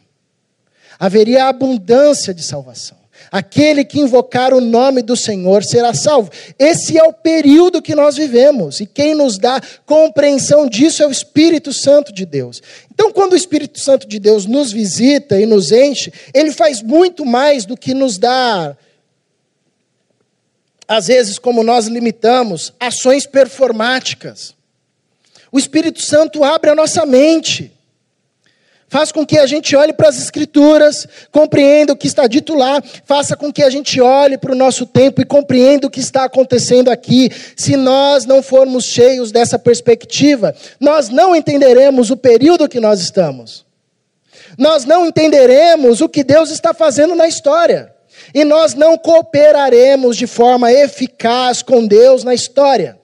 Haveria 1.00 1.46
abundância 1.46 2.34
de 2.34 2.42
salvação. 2.42 2.98
Aquele 3.32 3.82
que 3.82 3.98
invocar 3.98 4.52
o 4.52 4.60
nome 4.60 5.00
do 5.00 5.16
Senhor 5.16 5.64
será 5.64 5.94
salvo. 5.94 6.30
Esse 6.58 6.98
é 6.98 7.02
o 7.02 7.14
período 7.14 7.80
que 7.80 7.94
nós 7.94 8.16
vivemos. 8.16 8.78
E 8.78 8.84
quem 8.84 9.14
nos 9.14 9.38
dá 9.38 9.62
compreensão 9.86 10.68
disso 10.68 11.02
é 11.02 11.06
o 11.06 11.10
Espírito 11.10 11.72
Santo 11.72 12.12
de 12.12 12.26
Deus. 12.26 12.62
Então, 12.92 13.10
quando 13.10 13.32
o 13.32 13.36
Espírito 13.36 13.80
Santo 13.80 14.06
de 14.06 14.18
Deus 14.18 14.44
nos 14.44 14.70
visita 14.70 15.40
e 15.40 15.46
nos 15.46 15.72
enche, 15.72 16.12
ele 16.34 16.52
faz 16.52 16.82
muito 16.82 17.24
mais 17.24 17.64
do 17.64 17.74
que 17.74 17.94
nos 17.94 18.18
dar 18.18 18.76
às 20.86 21.06
vezes, 21.06 21.38
como 21.38 21.62
nós 21.62 21.86
limitamos, 21.86 22.72
ações 22.78 23.26
performáticas. 23.26 24.54
O 25.50 25.58
Espírito 25.58 26.02
Santo 26.02 26.44
abre 26.44 26.70
a 26.70 26.74
nossa 26.74 27.06
mente, 27.06 27.72
faz 28.88 29.10
com 29.10 29.24
que 29.24 29.38
a 29.38 29.46
gente 29.46 29.74
olhe 29.74 29.92
para 29.92 30.08
as 30.08 30.18
Escrituras, 30.18 31.06
compreenda 31.32 31.92
o 31.92 31.96
que 31.96 32.06
está 32.06 32.26
dito 32.26 32.54
lá, 32.54 32.82
faça 33.04 33.36
com 33.36 33.52
que 33.52 33.62
a 33.62 33.70
gente 33.70 34.00
olhe 34.00 34.36
para 34.36 34.52
o 34.52 34.56
nosso 34.56 34.84
tempo 34.84 35.20
e 35.20 35.24
compreenda 35.24 35.86
o 35.86 35.90
que 35.90 36.00
está 36.00 36.24
acontecendo 36.24 36.90
aqui. 36.90 37.30
Se 37.56 37.76
nós 37.76 38.26
não 38.26 38.42
formos 38.42 38.84
cheios 38.84 39.32
dessa 39.32 39.58
perspectiva, 39.58 40.54
nós 40.78 41.08
não 41.08 41.34
entenderemos 41.34 42.10
o 42.10 42.16
período 42.16 42.68
que 42.68 42.80
nós 42.80 43.00
estamos. 43.00 43.64
Nós 44.58 44.84
não 44.84 45.06
entenderemos 45.06 46.00
o 46.00 46.08
que 46.08 46.22
Deus 46.22 46.50
está 46.50 46.74
fazendo 46.74 47.14
na 47.14 47.26
história 47.26 47.93
e 48.34 48.44
nós 48.44 48.74
não 48.74 48.96
cooperaremos 48.96 50.16
de 50.16 50.26
forma 50.26 50.72
eficaz 50.72 51.62
com 51.62 51.86
Deus 51.86 52.24
na 52.24 52.34
história. 52.34 52.98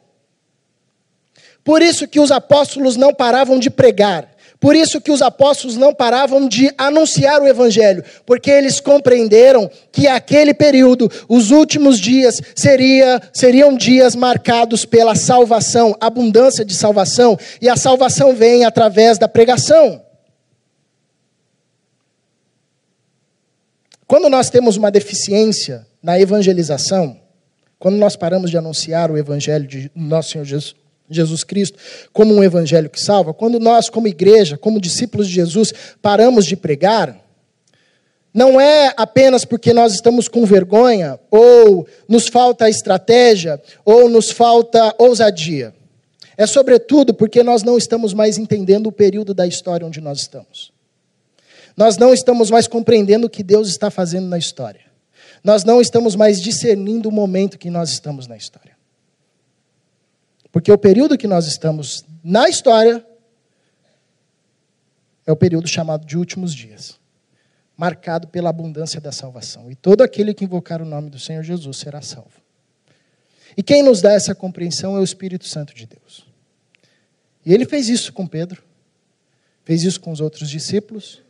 Por 1.65 1.83
isso 1.83 2.09
que 2.09 2.21
os 2.21 2.31
apóstolos 2.31 2.97
não 2.97 3.15
paravam 3.15 3.59
de 3.59 3.71
pregar. 3.71 4.31
Por 4.61 4.77
isso 4.77 5.01
que 5.01 5.11
os 5.11 5.23
apóstolos 5.23 5.79
não 5.79 5.95
paravam 5.95 6.47
de 6.47 6.71
anunciar 6.77 7.41
o 7.41 7.49
evangelho, 7.49 8.05
porque 8.27 8.51
eles 8.51 8.79
compreenderam 8.79 9.71
que 9.91 10.07
aquele 10.07 10.53
período, 10.53 11.11
os 11.27 11.51
últimos 11.51 11.99
dias, 11.99 12.43
seria, 12.55 13.23
seriam 13.33 13.75
dias 13.75 14.15
marcados 14.15 14.85
pela 14.85 15.15
salvação, 15.15 15.97
abundância 15.99 16.63
de 16.63 16.75
salvação, 16.75 17.39
e 17.61 17.71
a 17.71 17.77
salvação 17.77 18.35
vem 18.35 18.67
através 18.67 19.17
da 19.17 19.27
pregação. 19.27 20.03
Quando 24.11 24.29
nós 24.29 24.51
temos 24.51 24.77
uma 24.77 24.91
deficiência 24.91 25.87
na 26.03 26.19
evangelização, 26.19 27.17
quando 27.79 27.95
nós 27.95 28.17
paramos 28.17 28.51
de 28.51 28.59
anunciar 28.59 29.09
o 29.09 29.17
evangelho 29.17 29.65
de 29.69 29.89
nosso 29.95 30.31
Senhor 30.31 30.45
Jesus, 30.45 30.75
Jesus 31.09 31.45
Cristo 31.45 31.79
como 32.13 32.35
um 32.35 32.43
evangelho 32.43 32.91
que 32.91 33.01
salva, 33.01 33.33
quando 33.33 33.61
nós, 33.61 33.89
como 33.89 34.09
igreja, 34.09 34.59
como 34.59 34.81
discípulos 34.81 35.29
de 35.29 35.35
Jesus, 35.35 35.73
paramos 36.03 36.45
de 36.45 36.57
pregar, 36.57 37.25
não 38.35 38.61
é 38.61 38.93
apenas 38.97 39.45
porque 39.45 39.73
nós 39.73 39.95
estamos 39.95 40.27
com 40.27 40.45
vergonha, 40.45 41.17
ou 41.31 41.87
nos 42.09 42.27
falta 42.27 42.69
estratégia, 42.69 43.63
ou 43.85 44.09
nos 44.09 44.33
falta 44.33 44.93
ousadia. 44.99 45.73
É 46.37 46.49
sobretudo 46.49 47.15
porque 47.15 47.45
nós 47.45 47.63
não 47.63 47.79
estamos 47.79 48.13
mais 48.13 48.39
entendendo 48.39 48.89
o 48.89 48.93
período 48.93 49.33
da 49.33 49.47
história 49.47 49.87
onde 49.87 50.01
nós 50.01 50.19
estamos. 50.19 50.80
Nós 51.77 51.97
não 51.97 52.13
estamos 52.13 52.51
mais 52.51 52.67
compreendendo 52.67 53.27
o 53.27 53.31
que 53.31 53.43
Deus 53.43 53.69
está 53.69 53.91
fazendo 53.91 54.29
na 54.29 54.39
história. 54.39 54.91
Nós 55.43 55.65
não 55.65 55.81
estamos 55.81 56.15
mais 56.15 56.41
discernindo 56.41 57.09
o 57.09 57.13
momento 57.13 57.59
que 57.59 57.71
nós 57.71 57.91
estamos 57.91 58.27
na 58.27 58.37
história. 58.37 58.77
Porque 60.53 60.71
o 60.71 60.79
período 60.79 61.17
que 61.17 61.27
nós 61.27 61.47
estamos 61.47 62.05
na 62.23 62.49
história 62.49 63.05
é 65.27 65.33
o 65.33 65.37
período 65.37 65.69
chamado 65.69 66.05
de 66.05 66.19
últimos 66.19 66.55
dias, 66.55 66.99
marcado 67.77 68.29
pela 68.29 68.51
abundância 68.51 69.01
da 69.01 69.13
salvação. 69.13 69.71
E 69.71 69.75
todo 69.75 70.03
aquele 70.03 70.35
que 70.35 70.45
invocar 70.45 70.83
o 70.83 70.85
nome 70.85 71.09
do 71.09 71.19
Senhor 71.19 71.43
Jesus 71.43 71.77
será 71.77 72.03
salvo. 72.03 72.41
E 73.57 73.63
quem 73.63 73.83
nos 73.83 74.01
dá 74.01 74.13
essa 74.13 74.35
compreensão 74.35 74.97
é 74.97 75.01
o 75.01 75.05
Espírito 75.05 75.47
Santo 75.47 75.75
de 75.75 75.87
Deus. 75.87 76.27
E 77.45 77.55
ele 77.55 77.65
fez 77.65 77.89
isso 77.89 78.13
com 78.13 78.27
Pedro, 78.27 78.63
fez 79.65 79.83
isso 79.85 80.01
com 80.01 80.11
os 80.13 80.21
outros 80.21 80.51
discípulos, 80.51 81.23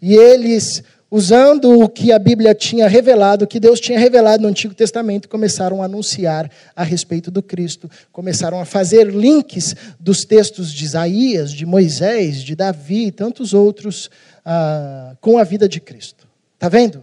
e 0.00 0.14
eles 0.14 0.82
usando 1.10 1.80
o 1.80 1.88
que 1.88 2.12
a 2.12 2.18
Bíblia 2.18 2.54
tinha 2.54 2.86
revelado, 2.86 3.44
o 3.44 3.48
que 3.48 3.58
Deus 3.58 3.80
tinha 3.80 3.98
revelado 3.98 4.42
no 4.42 4.48
Antigo 4.48 4.74
Testamento, 4.74 5.28
começaram 5.28 5.80
a 5.82 5.86
anunciar 5.86 6.50
a 6.76 6.82
respeito 6.82 7.30
do 7.30 7.42
Cristo, 7.42 7.90
começaram 8.12 8.60
a 8.60 8.64
fazer 8.64 9.08
links 9.08 9.74
dos 9.98 10.24
textos 10.24 10.72
de 10.72 10.84
Isaías, 10.84 11.52
de 11.52 11.64
Moisés, 11.64 12.42
de 12.42 12.54
Davi 12.54 13.06
e 13.06 13.12
tantos 13.12 13.54
outros 13.54 14.10
ah, 14.44 15.16
com 15.20 15.38
a 15.38 15.44
vida 15.44 15.68
de 15.68 15.80
Cristo. 15.80 16.28
Está 16.54 16.68
vendo? 16.68 17.02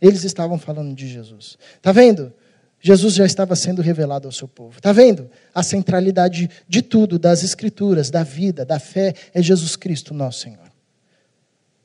Eles 0.00 0.24
estavam 0.24 0.58
falando 0.58 0.94
de 0.94 1.06
Jesus. 1.06 1.56
Está 1.76 1.92
vendo? 1.92 2.32
Jesus 2.80 3.14
já 3.14 3.24
estava 3.24 3.56
sendo 3.56 3.80
revelado 3.80 4.28
ao 4.28 4.32
seu 4.32 4.48
povo. 4.48 4.76
Está 4.76 4.92
vendo? 4.92 5.30
A 5.54 5.62
centralidade 5.62 6.50
de 6.68 6.82
tudo, 6.82 7.18
das 7.18 7.42
Escrituras, 7.42 8.10
da 8.10 8.22
vida, 8.22 8.64
da 8.64 8.78
fé, 8.78 9.14
é 9.32 9.40
Jesus 9.40 9.76
Cristo, 9.76 10.12
nosso 10.12 10.40
Senhor 10.40 10.63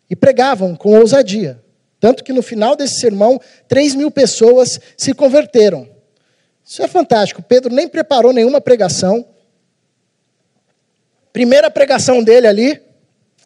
e 0.10 0.15
pregavam 0.15 0.76
com 0.76 0.98
ousadia. 0.98 1.62
Tanto 2.00 2.24
que 2.24 2.34
no 2.34 2.41
final 2.41 2.76
desse 2.76 3.00
sermão, 3.00 3.39
3 3.67 3.95
mil 3.95 4.10
pessoas 4.10 4.80
se 4.98 5.13
converteram. 5.13 5.88
Isso 6.65 6.82
é 6.82 6.88
fantástico. 6.88 7.41
Pedro 7.41 7.74
nem 7.74 7.88
preparou 7.88 8.32
nenhuma 8.32 8.62
pregação. 8.62 9.26
Primeira 11.34 11.69
pregação 11.69 12.24
dele 12.24 12.48
ali, 12.48 12.82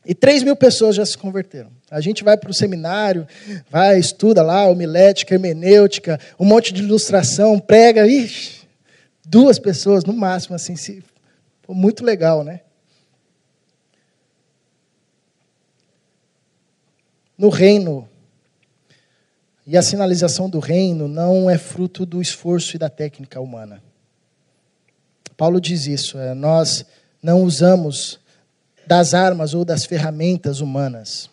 e 0.06 0.14
3 0.14 0.44
mil 0.44 0.56
pessoas 0.56 0.96
já 0.96 1.06
se 1.06 1.18
converteram. 1.18 1.72
A 1.90 2.02
gente 2.02 2.24
vai 2.24 2.38
para 2.38 2.52
o 2.52 2.54
seminário, 2.54 3.26
vai, 3.70 3.98
estuda 3.98 4.44
lá, 4.44 4.68
homilética, 4.68 5.34
hermenêutica, 5.34 6.20
um 6.40 6.46
monte 6.46 6.74
de 6.74 6.82
ilustração, 6.84 7.60
prega, 7.60 8.06
ixi, 8.06 8.68
duas 9.26 9.58
pessoas 9.58 10.04
no 10.04 10.14
máximo, 10.14 10.56
assim, 10.56 10.76
se, 10.76 11.04
muito 11.70 12.04
legal, 12.04 12.44
né? 12.44 12.62
No 17.38 17.50
reino. 17.50 18.08
E 19.66 19.78
a 19.78 19.82
sinalização 19.82 20.50
do 20.50 20.60
reino 20.60 21.08
não 21.08 21.50
é 21.50 21.58
fruto 21.58 22.06
do 22.06 22.22
esforço 22.22 22.76
e 22.76 22.80
da 22.80 22.90
técnica 22.90 23.40
humana. 23.40 23.82
Paulo 25.38 25.60
diz 25.60 25.88
isso, 25.88 26.18
é, 26.18 26.34
nós 26.34 26.86
não 27.22 27.44
usamos 27.44 28.20
das 28.86 29.14
armas 29.14 29.54
ou 29.54 29.64
das 29.64 29.86
ferramentas 29.86 30.60
humanas. 30.60 31.30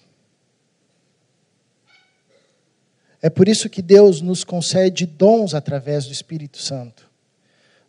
É 3.22 3.28
por 3.28 3.48
isso 3.48 3.68
que 3.68 3.82
Deus 3.82 4.22
nos 4.22 4.44
concede 4.44 5.04
dons 5.04 5.54
através 5.54 6.06
do 6.06 6.12
Espírito 6.12 6.58
Santo. 6.58 7.10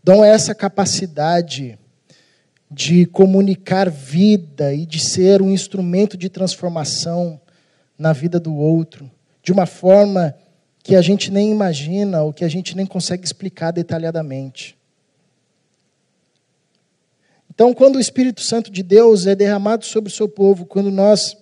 Dom 0.03 0.25
é 0.25 0.29
essa 0.29 0.53
capacidade 0.53 1.77
de 2.69 3.05
comunicar 3.05 3.89
vida 3.89 4.73
e 4.73 4.85
de 4.85 4.99
ser 4.99 5.41
um 5.41 5.51
instrumento 5.51 6.17
de 6.17 6.27
transformação 6.27 7.39
na 8.01 8.13
vida 8.13 8.39
do 8.39 8.55
outro, 8.55 9.09
de 9.43 9.51
uma 9.51 9.67
forma 9.67 10.35
que 10.81 10.95
a 10.95 11.03
gente 11.03 11.29
nem 11.29 11.51
imagina 11.51 12.23
ou 12.23 12.33
que 12.33 12.43
a 12.43 12.47
gente 12.47 12.75
nem 12.75 12.83
consegue 12.83 13.23
explicar 13.23 13.69
detalhadamente. 13.69 14.75
Então, 17.53 17.75
quando 17.75 17.97
o 17.97 17.99
Espírito 17.99 18.41
Santo 18.41 18.71
de 18.71 18.81
Deus 18.81 19.27
é 19.27 19.35
derramado 19.35 19.85
sobre 19.85 20.09
o 20.09 20.13
seu 20.13 20.27
povo, 20.27 20.65
quando 20.65 20.89
nós 20.89 21.37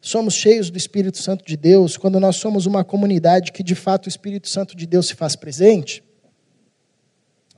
somos 0.00 0.32
cheios 0.32 0.70
do 0.70 0.78
Espírito 0.78 1.18
Santo 1.18 1.44
de 1.44 1.54
Deus, 1.54 1.98
quando 1.98 2.18
nós 2.18 2.36
somos 2.36 2.64
uma 2.64 2.82
comunidade 2.82 3.52
que 3.52 3.62
de 3.62 3.74
fato 3.74 4.06
o 4.06 4.08
Espírito 4.08 4.48
Santo 4.48 4.74
de 4.74 4.86
Deus 4.86 5.08
se 5.08 5.14
faz 5.14 5.36
presente, 5.36 6.02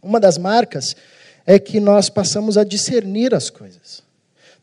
uma 0.03 0.19
das 0.19 0.37
marcas 0.37 0.97
é 1.47 1.61
que 1.61 1.79
nós 1.79 2.11
passamos 2.11 2.59
a 2.59 2.65
discernir 2.65 3.33
as 3.37 3.51
coisas. 3.51 4.03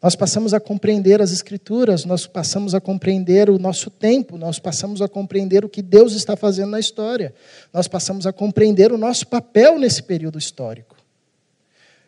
Nós 0.02 0.16
passamos 0.16 0.54
a 0.54 0.60
compreender 0.60 1.22
as 1.22 1.32
Escrituras, 1.32 2.06
nós 2.06 2.28
passamos 2.28 2.76
a 2.76 2.82
compreender 2.82 3.50
o 3.50 3.58
nosso 3.58 3.90
tempo, 3.90 4.38
nós 4.38 4.60
passamos 4.60 5.02
a 5.02 5.08
compreender 5.08 5.66
o 5.66 5.70
que 5.70 5.82
Deus 5.82 6.14
está 6.14 6.36
fazendo 6.36 6.70
na 6.70 6.80
história, 6.80 7.34
nós 7.74 7.88
passamos 7.88 8.28
a 8.28 8.34
compreender 8.34 8.92
o 8.92 8.98
nosso 8.98 9.26
papel 9.28 9.80
nesse 9.80 10.04
período 10.04 10.38
histórico. 10.38 10.96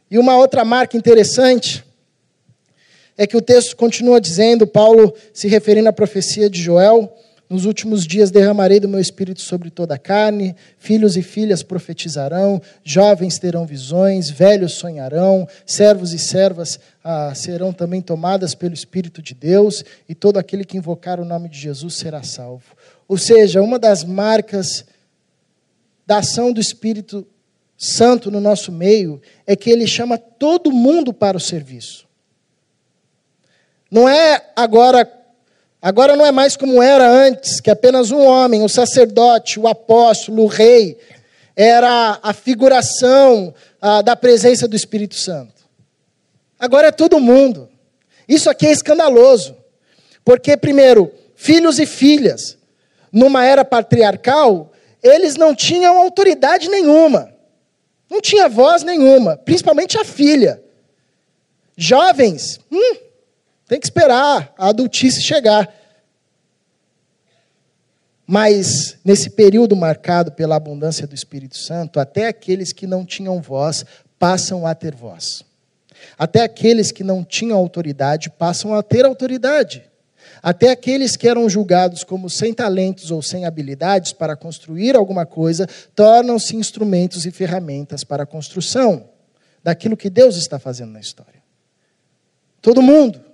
E 0.09 0.17
uma 0.19 0.37
outra 0.37 0.63
marca 0.63 0.95
interessante 0.95 1.83
é 3.17 3.25
que 3.25 3.35
o 3.35 3.41
texto 3.41 3.75
continua 3.75 4.21
dizendo, 4.21 4.65
Paulo 4.67 5.13
se 5.33 5.47
referindo 5.47 5.89
à 5.89 5.93
profecia 5.93 6.49
de 6.49 6.61
Joel, 6.61 7.11
nos 7.49 7.65
últimos 7.65 8.05
dias 8.05 8.29
derramarei 8.29 8.79
do 8.79 8.87
meu 8.87 8.99
espírito 8.99 9.41
sobre 9.41 9.71
toda 9.71 9.95
a 9.95 9.97
carne, 9.97 10.55
filhos 10.77 11.17
e 11.17 11.23
filhas 11.23 11.63
profetizarão, 11.63 12.61
jovens 12.83 13.39
terão 13.39 13.65
visões, 13.65 14.29
velhos 14.29 14.73
sonharão, 14.73 15.47
servos 15.65 16.13
e 16.13 16.19
servas 16.19 16.79
ah, 17.11 17.33
serão 17.33 17.73
também 17.73 18.03
tomadas 18.03 18.53
pelo 18.53 18.75
Espírito 18.75 19.19
de 19.19 19.33
Deus, 19.33 19.83
e 20.07 20.13
todo 20.13 20.37
aquele 20.37 20.63
que 20.63 20.77
invocar 20.77 21.19
o 21.19 21.25
nome 21.25 21.49
de 21.49 21.57
Jesus 21.57 21.95
será 21.95 22.21
salvo. 22.21 22.75
Ou 23.07 23.17
seja, 23.17 23.63
uma 23.63 23.79
das 23.79 24.03
marcas 24.03 24.85
da 26.05 26.19
ação 26.19 26.53
do 26.53 26.61
Espírito 26.61 27.25
Santo 27.75 28.29
no 28.29 28.39
nosso 28.39 28.71
meio 28.71 29.19
é 29.47 29.55
que 29.55 29.71
ele 29.71 29.87
chama 29.87 30.19
todo 30.19 30.71
mundo 30.71 31.11
para 31.11 31.35
o 31.35 31.39
serviço. 31.39 32.07
Não 33.89 34.07
é 34.07 34.45
agora 34.55 35.11
Agora 35.81 36.13
não 36.13 36.25
é 36.25 36.31
mais 36.31 36.57
como 36.57 36.83
era 36.83 37.09
antes, 37.09 37.61
que 37.61 37.71
apenas 37.71 38.11
um 38.11 38.21
homem, 38.25 38.61
o 38.61 38.67
sacerdote, 38.67 39.57
o 39.57 39.65
apóstolo, 39.65 40.43
o 40.43 40.47
rei, 40.47 40.97
era 41.55 42.19
a 42.21 42.33
figuração 42.33 43.53
ah, 43.81 44.01
da 44.01 44.13
presença 44.13 44.67
do 44.67 44.75
Espírito 44.75 45.15
Santo. 45.15 45.58
Agora 46.59 46.87
é 46.87 46.91
todo 46.91 47.19
mundo. 47.19 47.69
Isso 48.27 48.49
aqui 48.49 48.67
é 48.67 48.71
escandaloso. 48.71 49.55
Porque, 50.25 50.57
primeiro, 50.57 51.11
filhos 51.35 51.79
e 51.79 51.85
filhas, 51.85 52.57
numa 53.11 53.45
era 53.45 53.63
patriarcal, 53.63 54.71
eles 55.01 55.35
não 55.35 55.55
tinham 55.55 55.97
autoridade 55.97 56.69
nenhuma. 56.69 57.33
Não 58.09 58.19
tinha 58.19 58.49
voz 58.49 58.83
nenhuma, 58.83 59.37
principalmente 59.37 59.97
a 59.97 60.03
filha. 60.03 60.61
Jovens, 61.77 62.59
hum, 62.71 62.97
tem 63.67 63.79
que 63.79 63.85
esperar 63.85 64.53
a 64.57 64.69
adultice 64.69 65.21
chegar. 65.21 65.73
Mas, 68.27 68.97
nesse 69.03 69.29
período 69.29 69.75
marcado 69.75 70.31
pela 70.31 70.55
abundância 70.55 71.07
do 71.07 71.15
Espírito 71.15 71.57
Santo, 71.57 71.99
até 71.99 72.27
aqueles 72.27 72.73
que 72.73 72.85
não 72.85 73.05
tinham 73.05 73.41
voz 73.41 73.85
passam 74.19 74.67
a 74.67 74.75
ter 74.75 74.93
voz. 74.93 75.43
Até 76.17 76.41
aqueles 76.41 76.91
que 76.91 77.03
não 77.03 77.23
tinham 77.23 77.57
autoridade 77.57 78.29
passam 78.29 78.73
a 78.73 78.83
ter 78.83 79.05
autoridade. 79.05 79.83
Até 80.41 80.71
aqueles 80.71 81.15
que 81.15 81.27
eram 81.27 81.49
julgados 81.49 82.03
como 82.03 82.29
sem 82.29 82.53
talentos 82.53 83.11
ou 83.11 83.21
sem 83.21 83.45
habilidades 83.45 84.13
para 84.13 84.35
construir 84.35 84.95
alguma 84.95 85.25
coisa, 85.25 85.67
tornam-se 85.95 86.55
instrumentos 86.55 87.25
e 87.25 87.31
ferramentas 87.31 88.03
para 88.03 88.23
a 88.23 88.25
construção 88.25 89.09
daquilo 89.63 89.97
que 89.97 90.09
Deus 90.09 90.37
está 90.37 90.57
fazendo 90.57 90.91
na 90.91 90.99
história. 90.99 91.41
Todo 92.61 92.81
mundo. 92.81 93.28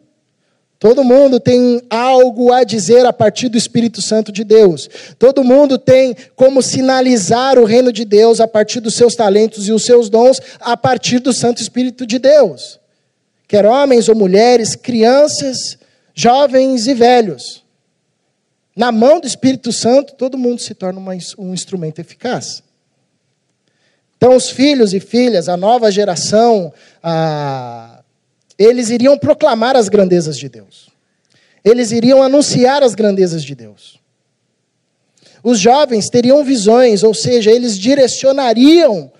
Todo 0.77 1.03
mundo 1.03 1.39
tem 1.39 1.81
algo 1.89 2.51
a 2.51 2.63
dizer 2.63 3.05
a 3.05 3.13
partir 3.13 3.47
do 3.47 3.57
Espírito 3.57 4.01
Santo 4.01 4.31
de 4.31 4.43
Deus. 4.43 4.89
Todo 5.17 5.43
mundo 5.43 5.77
tem 5.77 6.15
como 6.35 6.61
sinalizar 6.61 7.57
o 7.57 7.65
reino 7.65 7.93
de 7.93 8.03
Deus 8.03 8.41
a 8.41 8.47
partir 8.47 8.81
dos 8.81 8.95
seus 8.95 9.15
talentos 9.15 9.67
e 9.67 9.71
os 9.71 9.85
seus 9.85 10.09
dons 10.09 10.39
a 10.59 10.75
partir 10.75 11.19
do 11.19 11.31
Santo 11.31 11.61
Espírito 11.61 12.05
de 12.05 12.19
Deus. 12.19 12.79
Quer 13.47 13.65
homens 13.65 14.09
ou 14.09 14.15
mulheres, 14.15 14.75
crianças, 14.75 15.77
jovens 16.13 16.87
e 16.87 16.93
velhos. 16.93 17.63
Na 18.75 18.91
mão 18.91 19.21
do 19.21 19.27
Espírito 19.27 19.71
Santo, 19.71 20.15
todo 20.15 20.37
mundo 20.37 20.59
se 20.61 20.73
torna 20.73 20.99
um 21.37 21.53
instrumento 21.53 21.99
eficaz. 21.99 22.61
Então, 24.17 24.35
os 24.35 24.49
filhos 24.49 24.93
e 24.93 24.99
filhas, 24.99 25.47
a 25.47 25.55
nova 25.55 25.89
geração, 25.89 26.73
a... 27.01 27.94
eles 28.57 28.89
iriam 28.89 29.17
proclamar 29.17 29.75
as 29.75 29.89
grandezas 29.89 30.37
de 30.37 30.49
Deus. 30.49 30.89
Eles 31.63 31.91
iriam 31.91 32.21
anunciar 32.21 32.83
as 32.83 32.95
grandezas 32.95 33.43
de 33.43 33.55
Deus. 33.55 33.99
Os 35.43 35.59
jovens 35.59 36.09
teriam 36.09 36.43
visões, 36.43 37.03
ou 37.03 37.13
seja, 37.13 37.51
eles 37.51 37.77
direcionariam 37.77 39.11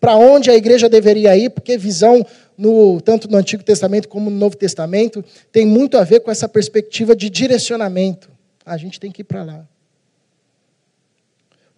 para 0.00 0.16
onde 0.16 0.50
a 0.50 0.56
igreja 0.56 0.88
deveria 0.88 1.36
ir, 1.36 1.50
porque 1.50 1.78
visão, 1.78 2.26
no, 2.58 3.00
tanto 3.00 3.30
no 3.30 3.36
Antigo 3.36 3.62
Testamento 3.62 4.08
como 4.08 4.28
no 4.28 4.36
Novo 4.36 4.56
Testamento, 4.56 5.24
tem 5.52 5.64
muito 5.64 5.96
a 5.96 6.02
ver 6.02 6.20
com 6.20 6.30
essa 6.30 6.48
perspectiva 6.48 7.14
de 7.14 7.30
direcionamento. 7.30 8.28
A 8.66 8.76
gente 8.76 8.98
tem 8.98 9.12
que 9.12 9.22
ir 9.22 9.24
para 9.24 9.44
lá. 9.44 9.68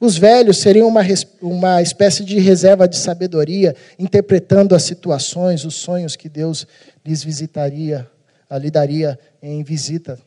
Os 0.05 0.19
velhos 0.19 0.59
seriam 0.59 0.87
uma, 0.87 1.01
uma 1.41 1.81
espécie 1.81 2.23
de 2.27 2.39
reserva 2.39 2.87
de 2.87 2.99
sabedoria, 2.99 3.75
interpretando 3.99 4.75
as 4.75 4.83
situações, 4.83 5.65
os 5.65 5.77
sonhos 5.77 6.15
que 6.15 6.29
Deus 6.29 6.67
lhes 7.03 7.25
visitaria, 7.25 8.07
lhe 8.61 8.71
daria 8.71 9.19
em 9.43 9.65
visita. 9.65 10.19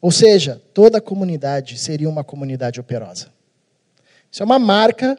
Ou 0.00 0.12
seja, 0.12 0.62
toda 0.72 0.98
a 0.98 1.00
comunidade 1.00 1.76
seria 1.76 2.08
uma 2.08 2.22
comunidade 2.22 2.78
operosa. 2.78 3.32
Isso 4.30 4.44
é 4.44 4.46
uma 4.46 4.60
marca 4.60 5.18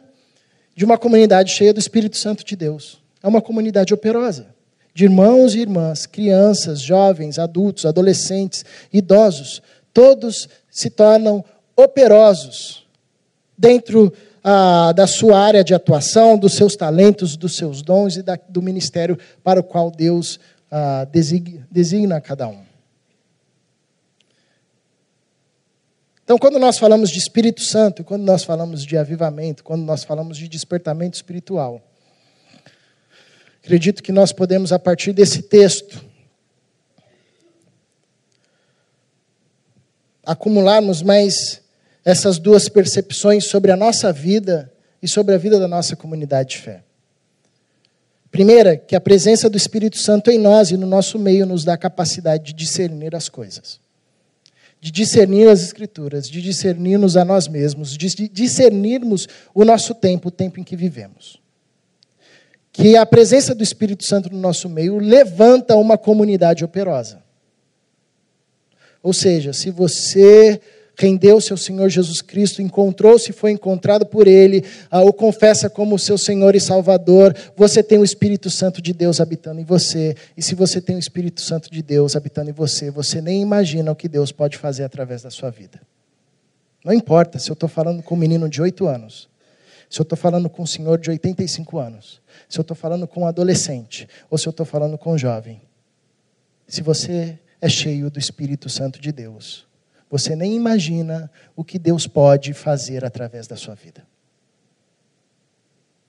de 0.74 0.86
uma 0.86 0.96
comunidade 0.96 1.52
cheia 1.52 1.74
do 1.74 1.78
Espírito 1.78 2.16
Santo 2.16 2.46
de 2.46 2.56
Deus. 2.56 2.98
É 3.22 3.28
uma 3.28 3.42
comunidade 3.42 3.92
operosa, 3.92 4.46
de 4.94 5.04
irmãos 5.04 5.54
e 5.54 5.60
irmãs, 5.60 6.06
crianças, 6.06 6.80
jovens, 6.80 7.38
adultos, 7.38 7.84
adolescentes, 7.84 8.64
idosos, 8.90 9.60
todos 9.94 10.48
se 10.70 10.88
tornam 10.90 11.44
operosos 11.76 12.86
dentro 13.56 14.12
ah, 14.42 14.92
da 14.92 15.06
sua 15.06 15.38
área 15.38 15.64
de 15.64 15.74
atuação, 15.74 16.36
dos 16.36 16.54
seus 16.54 16.76
talentos, 16.76 17.36
dos 17.36 17.56
seus 17.56 17.82
dons 17.82 18.16
e 18.16 18.22
da, 18.22 18.38
do 18.48 18.60
ministério 18.60 19.18
para 19.42 19.60
o 19.60 19.64
qual 19.64 19.90
Deus 19.90 20.38
ah, 20.70 21.06
designa, 21.10 21.66
designa 21.70 22.20
cada 22.20 22.48
um. 22.48 22.62
Então, 26.22 26.38
quando 26.38 26.58
nós 26.58 26.78
falamos 26.78 27.10
de 27.10 27.18
Espírito 27.18 27.60
Santo, 27.60 28.02
quando 28.02 28.22
nós 28.22 28.44
falamos 28.44 28.84
de 28.84 28.96
avivamento, 28.96 29.62
quando 29.62 29.82
nós 29.82 30.04
falamos 30.04 30.38
de 30.38 30.48
despertamento 30.48 31.16
espiritual, 31.16 31.82
acredito 33.62 34.02
que 34.02 34.10
nós 34.10 34.32
podemos, 34.32 34.72
a 34.72 34.78
partir 34.78 35.12
desse 35.12 35.42
texto, 35.42 36.02
acumularmos 40.24 41.02
mais 41.02 41.62
essas 42.04 42.38
duas 42.38 42.68
percepções 42.68 43.46
sobre 43.46 43.70
a 43.70 43.76
nossa 43.76 44.12
vida 44.12 44.72
e 45.02 45.08
sobre 45.08 45.34
a 45.34 45.38
vida 45.38 45.58
da 45.58 45.68
nossa 45.68 45.96
comunidade 45.96 46.50
de 46.50 46.58
fé. 46.58 46.82
Primeira, 48.30 48.76
que 48.76 48.96
a 48.96 49.00
presença 49.00 49.48
do 49.48 49.56
Espírito 49.56 49.98
Santo 49.98 50.30
em 50.30 50.38
nós 50.38 50.70
e 50.70 50.76
no 50.76 50.86
nosso 50.86 51.18
meio 51.18 51.46
nos 51.46 51.64
dá 51.64 51.74
a 51.74 51.78
capacidade 51.78 52.44
de 52.44 52.52
discernir 52.52 53.14
as 53.14 53.28
coisas 53.28 53.80
de 54.84 54.90
discernir 54.90 55.48
as 55.48 55.62
Escrituras, 55.62 56.28
de 56.28 56.42
discernirmos 56.42 57.16
a 57.16 57.24
nós 57.24 57.48
mesmos, 57.48 57.96
de 57.96 58.28
discernirmos 58.28 59.26
o 59.54 59.64
nosso 59.64 59.94
tempo, 59.94 60.28
o 60.28 60.30
tempo 60.30 60.60
em 60.60 60.62
que 60.62 60.76
vivemos. 60.76 61.40
Que 62.70 62.94
a 62.94 63.06
presença 63.06 63.54
do 63.54 63.62
Espírito 63.62 64.04
Santo 64.04 64.30
no 64.30 64.38
nosso 64.38 64.68
meio 64.68 64.98
levanta 64.98 65.74
uma 65.74 65.96
comunidade 65.96 66.62
operosa. 66.62 67.22
Ou 69.02 69.14
seja, 69.14 69.54
se 69.54 69.70
você 69.70 70.60
rendeu-se 70.96 71.52
ao 71.52 71.56
Senhor 71.56 71.88
Jesus 71.88 72.20
Cristo, 72.20 72.62
encontrou-se, 72.62 73.32
foi 73.32 73.50
encontrado 73.50 74.06
por 74.06 74.26
Ele, 74.26 74.64
ah, 74.90 75.02
o 75.02 75.12
confessa 75.12 75.68
como 75.68 75.98
seu 75.98 76.16
Senhor 76.16 76.54
e 76.54 76.60
Salvador, 76.60 77.34
você 77.56 77.82
tem 77.82 77.98
o 77.98 78.04
Espírito 78.04 78.50
Santo 78.50 78.80
de 78.80 78.92
Deus 78.92 79.20
habitando 79.20 79.60
em 79.60 79.64
você. 79.64 80.16
E 80.36 80.42
se 80.42 80.54
você 80.54 80.80
tem 80.80 80.96
o 80.96 80.98
Espírito 80.98 81.40
Santo 81.40 81.70
de 81.70 81.82
Deus 81.82 82.16
habitando 82.16 82.50
em 82.50 82.52
você, 82.52 82.90
você 82.90 83.20
nem 83.20 83.42
imagina 83.42 83.90
o 83.90 83.96
que 83.96 84.08
Deus 84.08 84.32
pode 84.32 84.56
fazer 84.56 84.84
através 84.84 85.22
da 85.22 85.30
sua 85.30 85.50
vida. 85.50 85.80
Não 86.84 86.92
importa 86.92 87.38
se 87.38 87.50
eu 87.50 87.54
estou 87.54 87.68
falando 87.68 88.02
com 88.02 88.14
um 88.14 88.18
menino 88.18 88.48
de 88.48 88.60
8 88.60 88.86
anos, 88.86 89.28
se 89.88 90.00
eu 90.00 90.02
estou 90.02 90.18
falando 90.18 90.50
com 90.50 90.62
um 90.62 90.66
senhor 90.66 90.98
de 90.98 91.10
85 91.10 91.78
anos, 91.78 92.20
se 92.48 92.58
eu 92.58 92.62
estou 92.62 92.76
falando 92.76 93.06
com 93.06 93.22
um 93.22 93.26
adolescente, 93.26 94.08
ou 94.28 94.36
se 94.36 94.46
eu 94.46 94.50
estou 94.50 94.66
falando 94.66 94.98
com 94.98 95.12
um 95.12 95.18
jovem. 95.18 95.62
Se 96.66 96.82
você 96.82 97.38
é 97.60 97.68
cheio 97.68 98.10
do 98.10 98.18
Espírito 98.18 98.68
Santo 98.68 99.00
de 99.00 99.12
Deus, 99.12 99.66
você 100.14 100.36
nem 100.36 100.54
imagina 100.54 101.28
o 101.56 101.64
que 101.64 101.76
Deus 101.76 102.06
pode 102.06 102.54
fazer 102.54 103.04
através 103.04 103.48
da 103.48 103.56
sua 103.56 103.74
vida. 103.74 104.06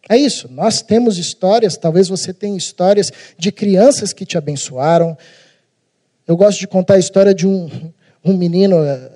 É 0.07 0.15
isso, 0.15 0.47
nós 0.47 0.83
temos 0.83 1.17
histórias, 1.17 1.75
talvez 1.75 2.07
você 2.07 2.31
tenha 2.31 2.55
histórias 2.55 3.11
de 3.35 3.51
crianças 3.51 4.13
que 4.13 4.23
te 4.23 4.37
abençoaram. 4.37 5.17
Eu 6.27 6.37
gosto 6.37 6.59
de 6.59 6.67
contar 6.67 6.93
a 6.93 6.99
história 6.99 7.33
de 7.33 7.47
um, 7.47 7.91
um 8.23 8.37
menino 8.37 8.75
eh, 8.85 9.11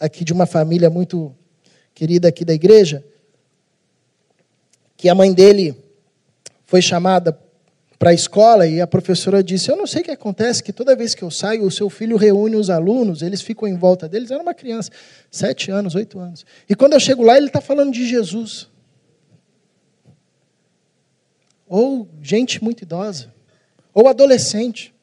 aqui 0.00 0.24
de 0.24 0.32
uma 0.32 0.44
família 0.44 0.90
muito 0.90 1.32
querida 1.94 2.26
aqui 2.26 2.44
da 2.44 2.52
igreja, 2.52 3.04
que 4.96 5.08
a 5.08 5.14
mãe 5.14 5.32
dele 5.32 5.72
foi 6.64 6.82
chamada 6.82 7.32
para 7.98 8.10
a 8.10 8.14
escola 8.14 8.66
e 8.66 8.80
a 8.80 8.86
professora 8.86 9.42
disse: 9.42 9.70
Eu 9.70 9.76
não 9.76 9.86
sei 9.86 10.02
o 10.02 10.04
que 10.04 10.10
acontece, 10.10 10.62
que 10.62 10.72
toda 10.72 10.96
vez 10.96 11.14
que 11.14 11.22
eu 11.22 11.30
saio, 11.30 11.64
o 11.64 11.70
seu 11.70 11.88
filho 11.88 12.16
reúne 12.16 12.56
os 12.56 12.68
alunos, 12.68 13.22
eles 13.22 13.40
ficam 13.40 13.66
em 13.66 13.76
volta 13.76 14.08
deles. 14.08 14.30
Era 14.30 14.42
uma 14.42 14.54
criança, 14.54 14.90
sete 15.30 15.70
anos, 15.70 15.94
oito 15.94 16.18
anos. 16.18 16.44
E 16.68 16.74
quando 16.74 16.92
eu 16.92 17.00
chego 17.00 17.22
lá, 17.22 17.36
ele 17.36 17.46
está 17.46 17.60
falando 17.60 17.92
de 17.92 18.06
Jesus. 18.06 18.68
Ou 21.66 22.08
gente 22.22 22.62
muito 22.62 22.82
idosa, 22.82 23.32
ou 23.92 24.08
adolescente. 24.08 24.94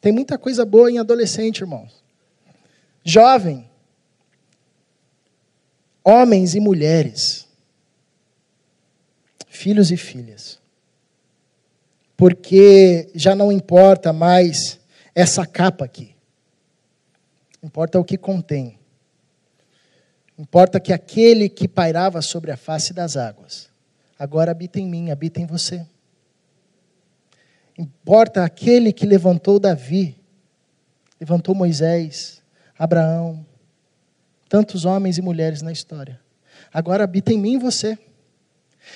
Tem 0.00 0.12
muita 0.12 0.38
coisa 0.38 0.64
boa 0.64 0.90
em 0.90 0.98
adolescente, 0.98 1.58
irmãos. 1.58 2.02
Jovem, 3.04 3.68
homens 6.04 6.54
e 6.54 6.60
mulheres, 6.60 7.48
filhos 9.48 9.90
e 9.90 9.96
filhas 9.96 10.60
porque 12.18 13.08
já 13.14 13.32
não 13.32 13.52
importa 13.52 14.12
mais 14.12 14.80
essa 15.14 15.46
capa 15.46 15.84
aqui. 15.84 16.16
Importa 17.62 18.00
o 18.00 18.04
que 18.04 18.18
contém. 18.18 18.76
Importa 20.36 20.80
que 20.80 20.92
aquele 20.92 21.48
que 21.48 21.68
pairava 21.68 22.20
sobre 22.20 22.50
a 22.50 22.56
face 22.56 22.92
das 22.92 23.16
águas, 23.16 23.70
agora 24.18 24.50
habita 24.50 24.80
em 24.80 24.86
mim, 24.88 25.12
habita 25.12 25.40
em 25.40 25.46
você. 25.46 25.86
Importa 27.78 28.44
aquele 28.44 28.92
que 28.92 29.06
levantou 29.06 29.60
Davi, 29.60 30.16
levantou 31.20 31.54
Moisés, 31.54 32.42
Abraão, 32.76 33.46
tantos 34.48 34.84
homens 34.84 35.18
e 35.18 35.22
mulheres 35.22 35.62
na 35.62 35.70
história. 35.70 36.20
Agora 36.72 37.04
habita 37.04 37.32
em 37.32 37.38
mim 37.38 37.54
e 37.54 37.58
você. 37.58 37.96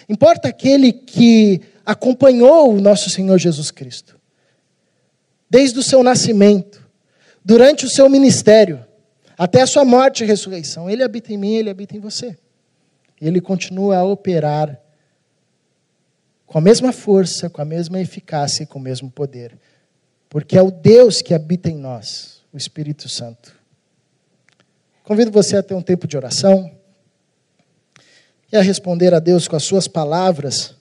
Importa 0.09 0.49
aquele 0.49 0.93
que 0.93 1.61
acompanhou 1.85 2.75
o 2.75 2.81
nosso 2.81 3.11
Senhor 3.11 3.39
Jesus 3.39 3.71
Cristo. 3.71 4.19
Desde 5.49 5.79
o 5.79 5.83
seu 5.83 6.03
nascimento, 6.03 6.83
durante 7.45 7.85
o 7.85 7.91
seu 7.91 8.09
ministério, 8.09 8.85
até 9.37 9.63
a 9.63 9.67
sua 9.67 9.85
morte 9.85 10.23
e 10.23 10.27
ressurreição. 10.27 10.89
Ele 10.89 11.03
habita 11.03 11.33
em 11.33 11.37
mim, 11.37 11.55
ele 11.55 11.71
habita 11.71 11.97
em 11.97 12.01
você. 12.01 12.37
E 13.21 13.27
ele 13.27 13.41
continua 13.41 13.97
a 13.99 14.05
operar 14.05 14.81
com 16.47 16.59
a 16.59 16.61
mesma 16.61 16.93
força, 16.93 17.49
com 17.49 17.61
a 17.61 17.65
mesma 17.65 18.01
eficácia 18.01 18.63
e 18.63 18.67
com 18.67 18.79
o 18.79 18.83
mesmo 18.83 19.11
poder. 19.11 19.59
Porque 20.29 20.57
é 20.57 20.63
o 20.63 20.71
Deus 20.71 21.23
que 21.23 21.35
habita 21.35 21.69
em 21.69 21.77
nós, 21.77 22.43
o 22.53 22.57
Espírito 22.57 23.09
Santo. 23.09 23.55
Convido 25.03 25.31
você 25.31 25.57
a 25.57 25.63
ter 25.63 25.75
um 25.75 25.83
tempo 25.83 26.07
de 26.07 26.17
oração 26.17 26.71
e 28.53 28.57
a 28.57 28.63
responder 28.63 29.13
a 29.15 29.19
Deus 29.19 29.49
com 29.49 29.57
as 29.57 29.65
suas 29.65 29.89
palavras 29.89 30.75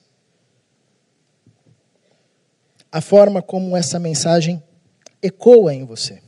a 2.92 3.00
forma 3.00 3.40
como 3.40 3.74
essa 3.74 3.98
mensagem 3.98 4.62
ecoa 5.22 5.72
em 5.72 5.82
você. 5.82 6.22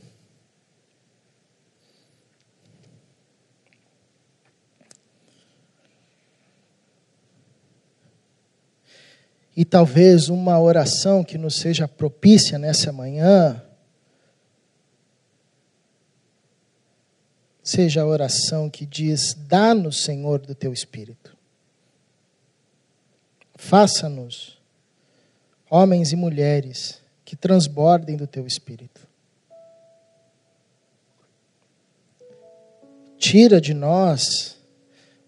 E 9.55 9.63
talvez 9.63 10.27
uma 10.27 10.59
oração 10.59 11.23
que 11.23 11.37
nos 11.37 11.55
seja 11.55 11.87
propícia 11.87 12.57
nessa 12.57 12.91
manhã 12.91 13.61
seja 17.63 18.01
a 18.01 18.05
oração 18.05 18.69
que 18.69 18.85
diz: 18.85 19.33
Dá-nos, 19.33 20.03
Senhor, 20.03 20.39
do 20.39 20.53
teu 20.53 20.73
espírito. 20.73 21.37
Faça-nos 23.55 24.54
homens 25.69 26.11
e 26.11 26.15
mulheres 26.15 27.01
que 27.23 27.35
transbordem 27.35 28.15
do 28.15 28.27
teu 28.27 28.45
espírito. 28.45 29.05
tira 33.25 33.59
de 33.59 33.73
nós 33.73 34.55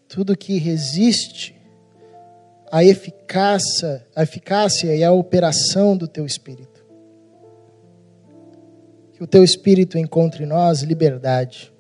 tudo 0.08 0.38
que 0.38 0.60
resiste 0.60 1.60
à 2.72 2.84
eficácia, 2.84 4.06
à 4.16 4.22
eficácia 4.22 4.96
e 4.96 5.04
à 5.04 5.12
operação 5.12 5.98
do 5.98 6.08
teu 6.08 6.24
espírito. 6.24 6.86
Que 9.14 9.24
o 9.24 9.28
teu 9.28 9.44
espírito 9.44 9.98
encontre 9.98 10.44
em 10.44 10.48
nós 10.48 10.84
liberdade. 10.84 11.74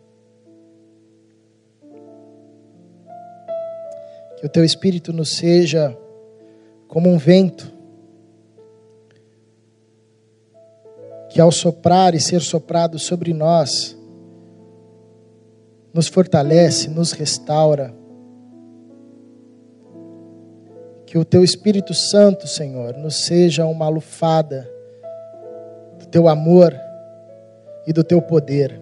Que 4.37 4.45
o 4.47 4.49
teu 4.49 4.65
espírito 4.65 5.13
nos 5.13 5.37
seja 5.37 5.95
como 6.87 7.09
um 7.09 7.17
vento 7.19 7.71
que 11.29 11.41
ao 11.41 11.51
soprar 11.51 12.15
e 12.15 12.19
ser 12.19 12.41
soprado 12.41 12.97
sobre 12.97 13.33
nós, 13.33 13.97
nos 15.93 16.07
fortalece, 16.07 16.89
nos 16.89 17.11
restaura. 17.11 17.91
Que 21.07 21.17
o 21.17 21.25
teu 21.25 21.43
Espírito 21.43 21.93
Santo, 21.93 22.47
Senhor, 22.47 22.95
nos 22.97 23.25
seja 23.25 23.65
uma 23.65 23.89
lufada 23.89 24.69
do 25.99 26.05
teu 26.05 26.27
amor 26.27 26.79
e 27.87 27.93
do 27.93 28.03
teu 28.03 28.21
poder. 28.21 28.79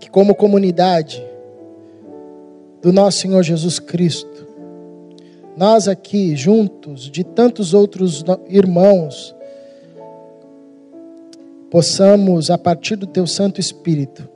Que, 0.00 0.10
como 0.10 0.34
comunidade 0.34 1.24
do 2.82 2.92
nosso 2.92 3.20
Senhor 3.20 3.42
Jesus 3.42 3.78
Cristo, 3.78 4.46
nós 5.56 5.86
aqui 5.86 6.34
juntos, 6.34 7.10
de 7.10 7.22
tantos 7.22 7.72
outros 7.72 8.24
irmãos, 8.48 9.35
possamos, 11.76 12.50
a 12.50 12.56
partir 12.56 12.96
do 12.96 13.06
teu 13.06 13.26
Santo 13.26 13.60
Espírito, 13.60 14.26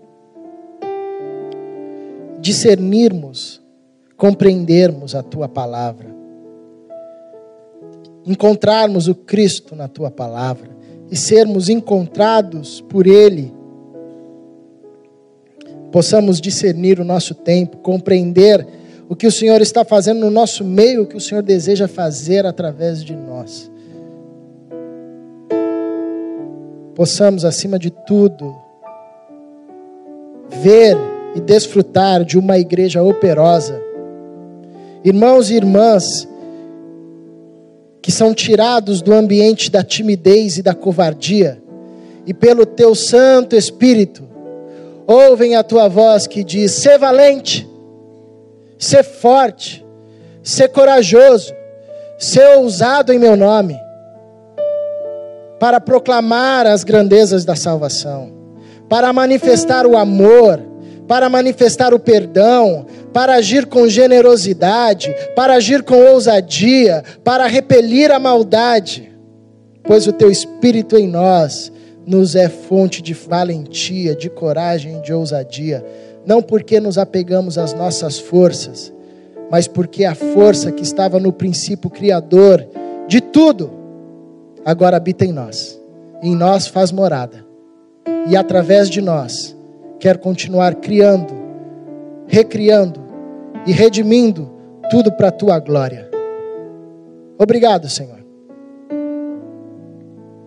discernirmos, 2.39 3.63
compreendermos 4.15 5.15
a 5.15 5.23
tua 5.23 5.49
palavra, 5.49 6.15
encontrarmos 8.27 9.09
o 9.09 9.15
Cristo 9.15 9.75
na 9.75 9.89
tua 9.89 10.11
palavra 10.11 10.69
e 11.11 11.17
sermos 11.17 11.71
encontrados 11.71 12.83
por 12.83 13.07
Ele, 13.07 13.51
possamos 15.91 16.43
discernir 16.43 17.01
o 17.01 17.05
nosso 17.05 17.35
tempo, 17.35 17.79
compreender 17.79 18.69
o 19.09 19.17
que 19.17 19.27
o 19.27 19.33
Senhor 19.33 19.63
está 19.63 19.83
fazendo 19.83 20.21
no 20.21 20.31
nosso 20.31 20.63
meio, 20.63 21.05
o 21.05 21.07
que 21.07 21.17
o 21.17 21.21
Senhor 21.21 21.43
deseja 21.43 21.89
fazer 21.89 22.45
através 22.45 23.03
de 23.03 23.17
nós. 23.17 23.70
Possamos, 26.95 27.45
acima 27.45 27.79
de 27.79 27.91
tudo, 27.91 28.55
ver 30.49 30.97
e 31.35 31.41
desfrutar 31.41 32.25
de 32.25 32.39
uma 32.39 32.59
igreja 32.59 33.03
operosa. 33.03 33.81
Irmãos 35.05 35.51
e 35.51 35.55
irmãs 35.55 36.29
que 38.03 38.11
são 38.11 38.35
tirados 38.35 39.03
do 39.03 39.13
ambiente 39.13 39.71
da 39.71 39.83
timidez 39.83 40.57
e 40.59 40.63
da 40.63 40.75
covardia, 40.75 41.63
e 42.27 42.35
pelo 42.35 42.65
teu 42.67 42.95
Santo 42.95 43.55
Espírito, 43.55 44.29
ouvem 45.07 45.57
a 45.57 45.63
tua 45.63 45.89
voz 45.89 46.27
que 46.27 46.43
diz: 46.43 46.73
ser 46.73 46.99
valente, 46.99 47.69
ser 48.79 49.03
forte, 49.03 49.85
ser 50.43 50.69
corajoso, 50.69 51.55
ser 52.19 52.57
ousado 52.57 53.13
em 53.13 53.19
meu 53.19 53.37
nome, 53.37 53.79
para 55.61 55.79
proclamar 55.79 56.67
as 56.67 56.83
grandezas 56.83 57.45
da 57.45 57.55
salvação, 57.55 58.33
para 58.89 59.13
manifestar 59.13 59.87
o 59.87 59.95
amor, 59.95 60.59
para 61.07 61.29
manifestar 61.29 61.93
o 61.93 61.99
perdão, 61.99 62.87
para 63.13 63.35
agir 63.35 63.67
com 63.67 63.87
generosidade, 63.87 65.15
para 65.37 65.55
agir 65.55 65.83
com 65.83 65.97
ousadia, 66.13 67.05
para 67.23 67.47
repelir 67.47 68.11
a 68.11 68.19
maldade, 68.19 69.13
pois 69.85 70.07
o 70.07 70.13
teu 70.15 70.31
Espírito 70.31 70.97
em 70.97 71.07
nós 71.07 71.71
nos 72.07 72.35
é 72.35 72.49
fonte 72.49 73.03
de 73.03 73.13
valentia, 73.13 74.17
de 74.17 74.31
coragem, 74.31 75.03
de 75.03 75.13
ousadia, 75.13 75.85
não 76.25 76.41
porque 76.41 76.81
nos 76.81 76.97
apegamos 76.97 77.59
às 77.59 77.75
nossas 77.75 78.19
forças, 78.19 78.91
mas 79.51 79.69
porque 79.69 80.07
a 80.07 80.15
força 80.15 80.73
que 80.73 80.83
estava 80.83 81.21
no 81.21 81.33
princípio 81.33 81.91
criador 81.91 82.67
de 83.07 83.21
tudo, 83.21 83.80
agora 84.65 84.97
habita 84.97 85.25
em 85.25 85.33
nós, 85.33 85.81
em 86.23 86.35
nós 86.35 86.67
faz 86.67 86.93
morada, 86.93 87.45
e 88.29 88.37
através 88.37 88.89
de 88.89 89.01
nós, 89.01 89.57
quer 89.99 90.19
continuar 90.19 90.77
criando, 90.77 91.35
recriando 92.27 93.01
e 93.67 93.73
redimindo 93.73 94.51
tudo 94.91 95.13
para 95.13 95.29
a 95.29 95.33
tua 95.33 95.59
glória. 95.59 96.11
Obrigado, 97.39 97.89
Senhor. 97.89 98.21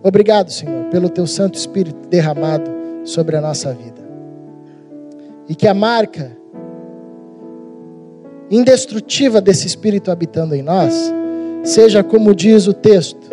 Obrigado, 0.02 0.50
Senhor, 0.50 0.84
pelo 0.90 1.08
teu 1.08 1.26
Santo 1.26 1.56
Espírito 1.56 2.08
derramado 2.08 2.70
sobre 3.04 3.36
a 3.36 3.40
nossa 3.40 3.72
vida. 3.72 4.02
E 5.48 5.54
que 5.54 5.66
a 5.66 5.74
marca 5.74 6.36
indestrutível 8.50 9.40
desse 9.40 9.66
Espírito 9.66 10.10
habitando 10.10 10.54
em 10.54 10.62
nós 10.62 11.12
seja 11.62 12.04
como 12.04 12.34
diz 12.34 12.66
o 12.66 12.74
texto: 12.74 13.30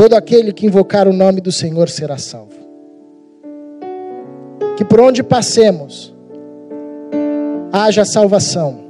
todo 0.00 0.14
aquele 0.14 0.50
que 0.50 0.64
invocar 0.64 1.06
o 1.06 1.12
nome 1.12 1.42
do 1.42 1.52
Senhor 1.52 1.90
será 1.90 2.16
salvo 2.16 2.54
que 4.74 4.82
por 4.82 4.98
onde 4.98 5.22
passemos 5.22 6.14
haja 7.70 8.02
salvação, 8.06 8.80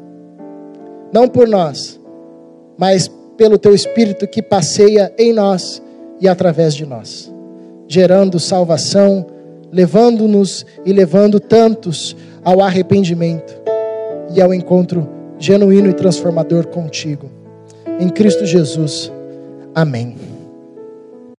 não 1.12 1.26
por 1.26 1.48
nós, 1.48 1.98
mas 2.78 3.10
pelo 3.36 3.58
teu 3.58 3.74
Espírito 3.74 4.24
que 4.28 4.40
passeia 4.40 5.12
em 5.18 5.32
nós 5.32 5.82
e 6.20 6.28
através 6.28 6.76
de 6.76 6.86
nós, 6.86 7.34
gerando 7.88 8.38
salvação, 8.38 9.26
levando-nos 9.72 10.64
e 10.86 10.92
levando 10.92 11.40
tantos 11.40 12.16
ao 12.44 12.62
arrependimento 12.62 13.60
e 14.32 14.40
ao 14.40 14.54
encontro 14.54 15.08
genuíno 15.40 15.90
e 15.90 15.92
transformador 15.92 16.68
contigo. 16.68 17.28
Em 17.98 18.08
Cristo 18.08 18.46
Jesus. 18.46 19.10
Amém. 19.74 20.29